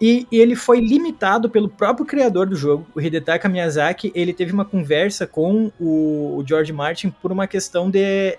[0.00, 4.10] E, e, ele foi limitado pelo próprio criador do jogo, o Hidetaka Miyazaki.
[4.14, 8.38] Ele teve uma conversa com o, o George Martin por uma questão de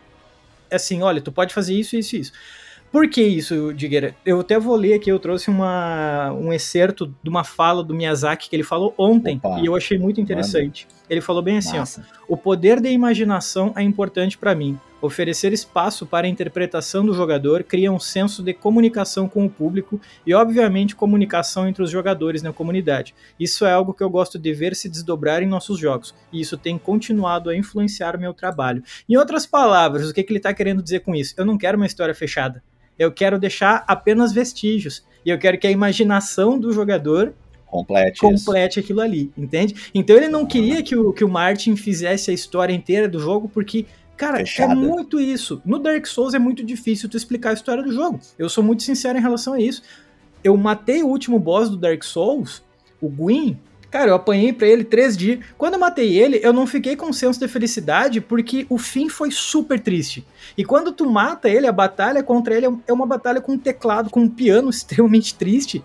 [0.72, 2.32] assim, olha, tu pode fazer isso, isso, isso.
[2.92, 4.14] Por que isso, Digueira?
[4.26, 8.50] Eu até vou ler aqui, eu trouxe uma, um excerto de uma fala do Miyazaki
[8.50, 10.86] que ele falou ontem, Opa, e eu achei muito interessante.
[10.90, 11.02] Mano.
[11.10, 12.06] Ele falou bem assim, Massa.
[12.28, 14.78] ó, o poder da imaginação é importante para mim.
[15.02, 20.00] Oferecer espaço para a interpretação do jogador cria um senso de comunicação com o público
[20.28, 23.16] e, obviamente, comunicação entre os jogadores na comunidade.
[23.40, 26.58] Isso é algo que eu gosto de ver se desdobrar em nossos jogos, e isso
[26.58, 28.84] tem continuado a influenciar o meu trabalho.
[29.10, 31.34] Em outras palavras, o que, que ele está querendo dizer com isso?
[31.38, 32.62] Eu não quero uma história fechada.
[33.02, 35.04] Eu quero deixar apenas vestígios.
[35.26, 37.34] E eu quero que a imaginação do jogador
[37.66, 39.90] complete, complete aquilo ali, entende?
[39.94, 43.50] Então ele não queria que o, que o Martin fizesse a história inteira do jogo,
[43.50, 43.86] porque
[44.18, 44.74] Cara, Fechada.
[44.74, 45.60] é muito isso.
[45.66, 48.20] No Dark Souls é muito difícil tu explicar a história do jogo.
[48.38, 49.82] Eu sou muito sincero em relação a isso.
[50.44, 52.64] Eu matei o último boss do Dark Souls,
[53.02, 53.58] o Gwyn,
[53.92, 55.40] Cara, eu apanhei pra ele três dias.
[55.58, 59.10] Quando eu matei ele, eu não fiquei com um senso de felicidade, porque o fim
[59.10, 60.26] foi super triste.
[60.58, 64.10] E quando tu mata ele, a batalha contra ele é uma batalha com um teclado,
[64.10, 65.84] com um piano extremamente triste.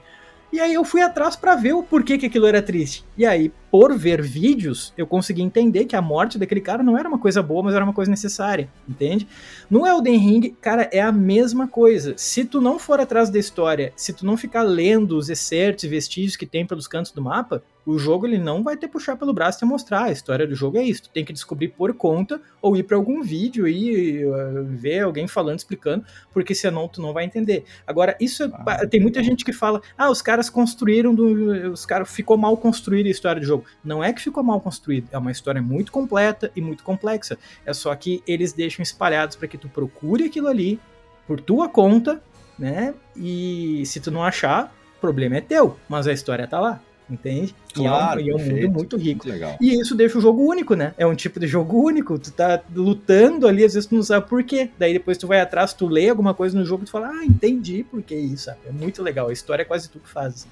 [0.53, 3.05] E aí eu fui atrás para ver o porquê que aquilo era triste.
[3.19, 7.09] E aí, por ver vídeos, eu consegui entender que a morte daquele cara não era
[7.09, 9.27] uma coisa boa, mas era uma coisa necessária, entende?
[9.69, 12.15] No Elden Ring, cara, é a mesma coisa.
[12.17, 15.89] Se tu não for atrás da história, se tu não ficar lendo os excertos e
[15.89, 19.33] vestígios que tem pelos cantos do mapa, o jogo ele não vai te puxar pelo
[19.33, 20.05] braço e te mostrar.
[20.05, 21.05] A história do jogo é isso.
[21.05, 25.29] Tu tem que descobrir por conta ou ir para algum vídeo e uh, ver alguém
[25.29, 27.65] falando, explicando, porque senão tu não vai entender.
[27.87, 31.87] Agora, isso é, ah, tem muita gente que fala: "Ah, os caras construíram do, os
[31.87, 33.56] caras ficou mal construída a história do jogo".
[33.85, 37.39] Não é que ficou mal construída, é uma história muito completa e muito complexa.
[37.65, 40.81] É só que eles deixam espalhados para que tu procure aquilo ali
[41.27, 42.23] por tua conta,
[42.59, 42.95] né?
[43.17, 46.81] E se tu não achar, o problema é teu, mas a história tá lá.
[47.09, 47.55] Entende?
[47.73, 49.27] Claro, e é um, perfeito, é mundo muito rico.
[49.27, 49.57] Muito legal.
[49.61, 50.93] E isso deixa o jogo único, né?
[50.99, 52.19] É um tipo de jogo único.
[52.19, 54.71] Tu tá lutando ali, às vezes tu não sabe por quê.
[54.77, 57.25] Daí depois tu vai atrás, tu lê alguma coisa no jogo e tu fala, ah,
[57.25, 58.47] entendi por que isso.
[58.47, 58.59] Sabe?
[58.67, 59.29] É muito legal.
[59.29, 60.49] A história é quase tu que faz.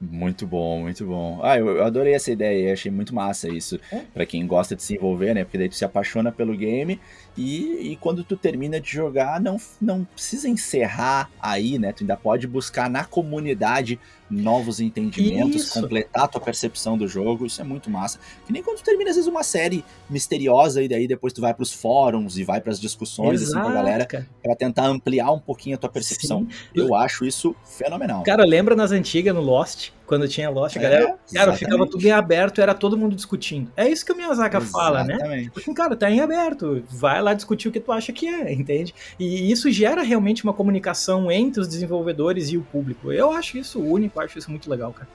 [0.00, 1.40] Muito bom, muito bom.
[1.42, 3.78] Ah, eu, eu adorei essa ideia, achei muito massa isso.
[3.92, 3.98] É?
[4.14, 5.44] para quem gosta de se envolver, né?
[5.44, 6.98] Porque daí tu se apaixona pelo game
[7.36, 11.92] e, e quando tu termina de jogar, não, não precisa encerrar aí, né?
[11.92, 15.80] Tu ainda pode buscar na comunidade novos entendimentos, isso.
[15.80, 18.18] completar a tua percepção do jogo, isso é muito massa.
[18.46, 21.52] Que nem quando tu termina, às vezes, uma série misteriosa e daí depois tu vai
[21.52, 24.06] pros fóruns e vai pras discussões Exato, assim, com a galera
[24.42, 26.46] para tentar ampliar um pouquinho a tua percepção.
[26.48, 26.56] Sim.
[26.74, 28.22] Eu acho isso fenomenal.
[28.22, 29.90] Cara, lembra nas antigas, no Lost?
[30.10, 33.70] Quando tinha Lost, a galera, é, cara, ficava tudo em aberto, era todo mundo discutindo.
[33.76, 34.72] É isso que o Miyazaki exatamente.
[34.72, 35.48] fala, né?
[35.54, 38.92] Porque, cara, tá em aberto, vai lá discutir o que tu acha que é, entende?
[39.20, 43.12] E isso gera realmente uma comunicação entre os desenvolvedores e o público.
[43.12, 45.08] Eu acho isso único, acho isso muito legal, cara.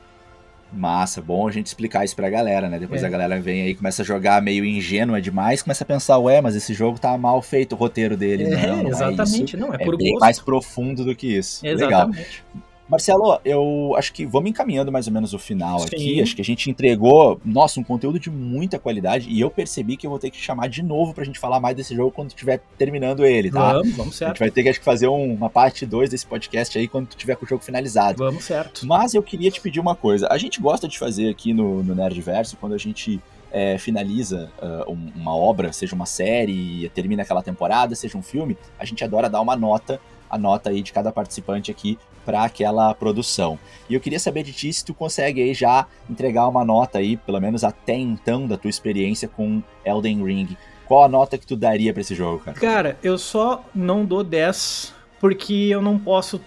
[0.72, 2.80] Massa, bom a gente explicar isso pra galera, né?
[2.80, 3.06] Depois é.
[3.06, 6.56] a galera vem aí, começa a jogar meio ingênua demais, começa a pensar, ué, mas
[6.56, 8.46] esse jogo tá mal feito o roteiro dele.
[8.46, 10.22] É, não, não exatamente, é não, é, é por bem gosto.
[10.22, 11.68] mais profundo do que isso.
[11.68, 12.46] Exatamente.
[12.54, 12.75] Legal.
[12.88, 15.86] Marcelo, eu acho que vamos encaminhando mais ou menos o final Sim.
[15.88, 16.22] aqui.
[16.22, 20.06] Acho que a gente entregou, nossa, um conteúdo de muita qualidade e eu percebi que
[20.06, 22.62] eu vou ter que chamar de novo pra gente falar mais desse jogo quando estiver
[22.78, 23.74] terminando ele, tá?
[23.74, 24.30] Vamos, vamos certo.
[24.30, 27.08] A gente vai ter que acho, fazer um, uma parte 2 desse podcast aí quando
[27.08, 28.24] tu tiver com o jogo finalizado.
[28.24, 28.86] Vamos certo.
[28.86, 30.28] Mas eu queria te pedir uma coisa.
[30.30, 33.20] A gente gosta de fazer aqui no, no Nerdverso, quando a gente
[33.52, 38.84] é, finaliza uh, uma obra, seja uma série, termina aquela temporada, seja um filme, a
[38.84, 40.00] gente adora dar uma nota
[40.30, 43.60] a nota aí de cada participante aqui para aquela produção.
[43.90, 47.18] E eu queria saber de ti se tu consegue aí já entregar uma nota aí,
[47.18, 50.58] pelo menos até então, da tua experiência com Elden Ring.
[50.88, 52.60] Qual a nota que tu daria para esse jogo, cara?
[52.60, 56.42] Cara, eu só não dou 10 porque eu não posso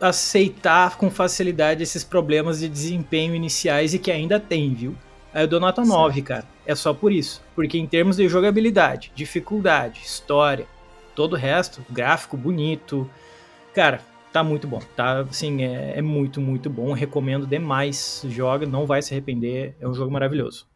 [0.00, 4.94] aceitar com facilidade esses problemas de desempenho iniciais e que ainda tem, viu?
[5.32, 6.26] Aí eu dou nota 9, certo.
[6.26, 6.44] cara.
[6.66, 7.42] É só por isso.
[7.54, 10.66] Porque em termos de jogabilidade, dificuldade, história,
[11.14, 13.08] todo o resto, gráfico bonito,
[13.74, 14.00] Cara,
[14.32, 14.80] tá muito bom.
[14.94, 16.92] Tá, assim, é, é, muito, muito bom.
[16.92, 18.24] Recomendo demais.
[18.28, 19.74] Joga, não vai se arrepender.
[19.80, 20.66] É um jogo maravilhoso.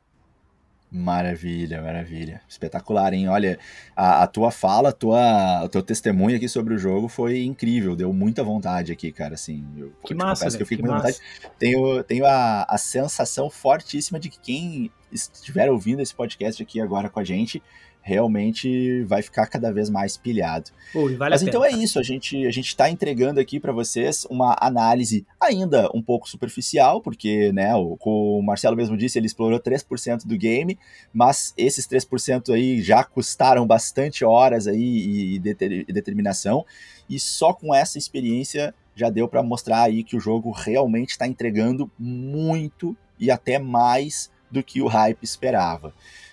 [0.90, 2.40] Maravilha, maravilha.
[2.48, 3.28] Espetacular, hein?
[3.28, 3.58] Olha,
[3.94, 7.94] a, a, tua fala, a tua, o teu testemunho aqui sobre o jogo foi incrível.
[7.94, 9.34] Deu muita vontade aqui, cara.
[9.34, 11.20] Assim, eu, que massa, que eu fico com muita vontade.
[11.58, 17.08] Tenho, tenho a, a sensação fortíssima de que quem estiver ouvindo esse podcast aqui agora
[17.08, 17.62] com a gente
[18.08, 20.70] realmente vai ficar cada vez mais pilhado.
[20.94, 24.26] Ui, vale Mas então é isso, a gente a gente está entregando aqui para vocês
[24.30, 29.60] uma análise ainda um pouco superficial, porque, né, o, o Marcelo mesmo disse, ele explorou
[29.60, 30.78] 3% do game,
[31.12, 36.64] mas esses 3% aí já custaram bastante horas aí e, e, deter, e determinação,
[37.10, 41.26] e só com essa experiência já deu para mostrar aí que o jogo realmente está
[41.26, 45.92] entregando muito e até mais do que o hype esperava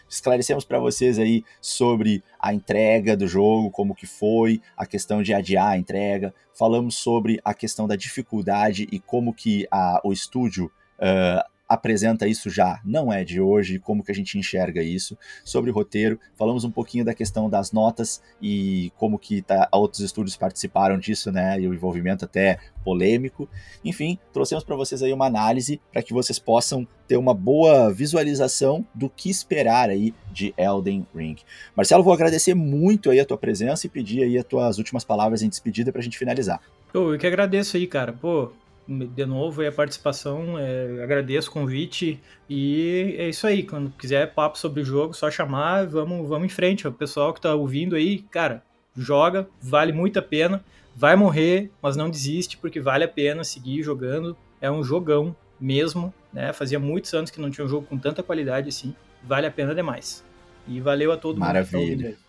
[0.10, 5.34] esclarecemos para vocês aí sobre a entrega do jogo, como que foi, a questão de
[5.34, 10.72] adiar a entrega, falamos sobre a questão da dificuldade e como que a, o estúdio
[10.99, 15.18] uh, apresenta isso já, não é de hoje, como que a gente enxerga isso.
[15.43, 20.01] Sobre o roteiro, falamos um pouquinho da questão das notas e como que tá, outros
[20.01, 23.49] estúdios participaram disso, né, e o envolvimento até polêmico.
[23.84, 28.86] Enfim, trouxemos para vocês aí uma análise para que vocês possam ter uma boa visualização
[28.93, 31.36] do que esperar aí de Elden Ring.
[31.76, 35.41] Marcelo, vou agradecer muito aí a tua presença e pedir aí as tuas últimas palavras
[35.41, 36.61] em despedida para a gente finalizar.
[36.93, 38.13] Eu que agradeço aí, cara.
[38.13, 38.51] Pô,
[38.88, 42.20] de novo a participação, é, agradeço o convite
[42.50, 43.64] e é isso aí.
[43.64, 46.88] Quando quiser papo sobre o jogo, só chamar, vamos, vamos em frente.
[46.88, 48.64] O pessoal que tá ouvindo aí, cara,
[48.96, 50.64] joga, vale muito a pena.
[50.96, 54.38] Vai morrer, mas não desiste porque vale a pena seguir jogando.
[54.62, 56.54] É um jogão mesmo, né?
[56.54, 58.96] Fazia muitos anos que não tinha um jogo com tanta qualidade assim.
[59.24, 60.24] Vale a pena demais.
[60.68, 61.80] E valeu a todo Maravilha.
[61.80, 61.90] mundo.
[61.90, 62.26] Maravilha.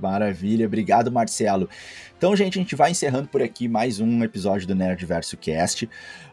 [0.00, 1.68] Maravilha, obrigado Marcelo.
[2.18, 5.86] Então, gente, a gente vai encerrando por aqui mais um episódio do Nerdverso Cast.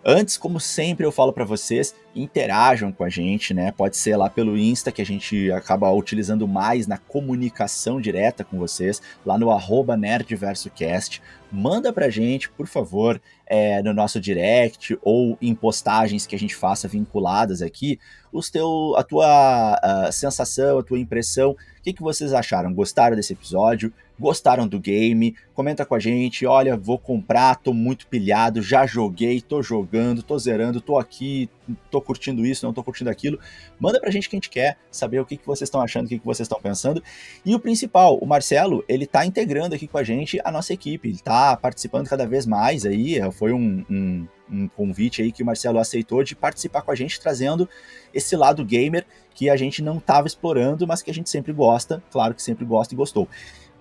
[0.05, 3.69] Antes, como sempre, eu falo para vocês, interajam com a gente, né?
[3.69, 8.57] Pode ser lá pelo Insta, que a gente acaba utilizando mais na comunicação direta com
[8.57, 11.21] vocês, lá no arroba NerdversoCast.
[11.51, 16.55] Manda pra gente, por favor, é, no nosso direct ou em postagens que a gente
[16.55, 17.99] faça vinculadas aqui,
[18.31, 22.73] os teu, a tua a sensação, a tua impressão, o que, que vocês acharam?
[22.73, 23.93] Gostaram desse episódio?
[24.19, 25.35] gostaram do game,
[25.73, 30.37] comenta com a gente, olha, vou comprar, tô muito pilhado, já joguei, tô jogando, tô
[30.37, 31.49] zerando, tô aqui,
[31.89, 33.39] tô curtindo isso, não tô curtindo aquilo.
[33.79, 36.09] Manda pra gente que a gente quer saber o que, que vocês estão achando, o
[36.09, 37.01] que, que vocês estão pensando.
[37.43, 41.09] E o principal, o Marcelo, ele tá integrando aqui com a gente a nossa equipe,
[41.09, 45.45] ele tá participando cada vez mais aí, foi um, um, um convite aí que o
[45.45, 47.67] Marcelo aceitou de participar com a gente, trazendo
[48.13, 52.03] esse lado gamer que a gente não estava explorando, mas que a gente sempre gosta,
[52.11, 53.27] claro que sempre gosta e gostou.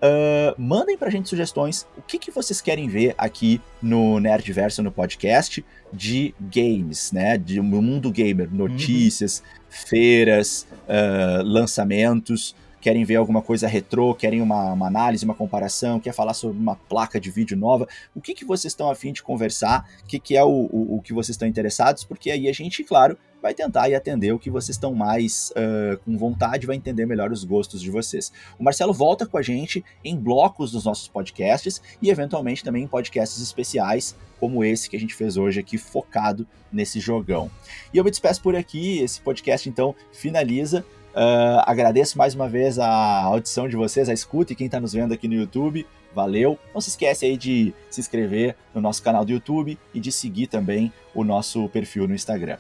[0.02, 1.86] Uh, mandem pra gente sugestões.
[1.96, 7.38] O que, que vocês querem ver aqui no Nerdverso, no podcast, de games, né?
[7.38, 8.56] De mundo gamer, uhum.
[8.56, 9.44] notícias, uhum.
[9.70, 12.56] feiras, uh, lançamentos.
[12.80, 16.74] Querem ver alguma coisa retrô, querem uma, uma, análise, uma comparação, quer falar sobre uma
[16.74, 17.86] placa de vídeo nova.
[18.12, 19.88] O que, que vocês estão afim de conversar?
[20.02, 22.02] O que, que é o, o, o que vocês estão interessados?
[22.02, 25.98] Porque aí a gente, claro, vai tentar e atender o que vocês estão mais uh,
[26.04, 28.32] com vontade, vai entender melhor os gostos de vocês.
[28.56, 32.86] O Marcelo volta com a gente em blocos dos nossos podcasts e eventualmente também em
[32.86, 37.50] podcasts especiais, como esse que a gente fez hoje aqui, focado nesse jogão.
[37.92, 40.84] E eu me despeço por aqui, esse podcast então finaliza.
[41.12, 44.92] Uh, agradeço mais uma vez a audição de vocês, a escuta e quem está nos
[44.92, 45.84] vendo aqui no YouTube.
[46.14, 46.58] Valeu!
[46.74, 50.46] Não se esquece aí de se inscrever no nosso canal do YouTube e de seguir
[50.46, 52.58] também o nosso perfil no Instagram.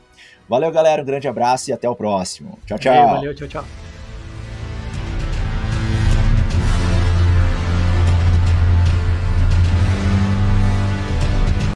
[0.48, 1.02] Valeu, galera.
[1.02, 2.58] Um grande abraço e até o próximo.
[2.66, 3.06] Tchau, tchau.
[3.08, 3.91] Valeu, tchau, tchau.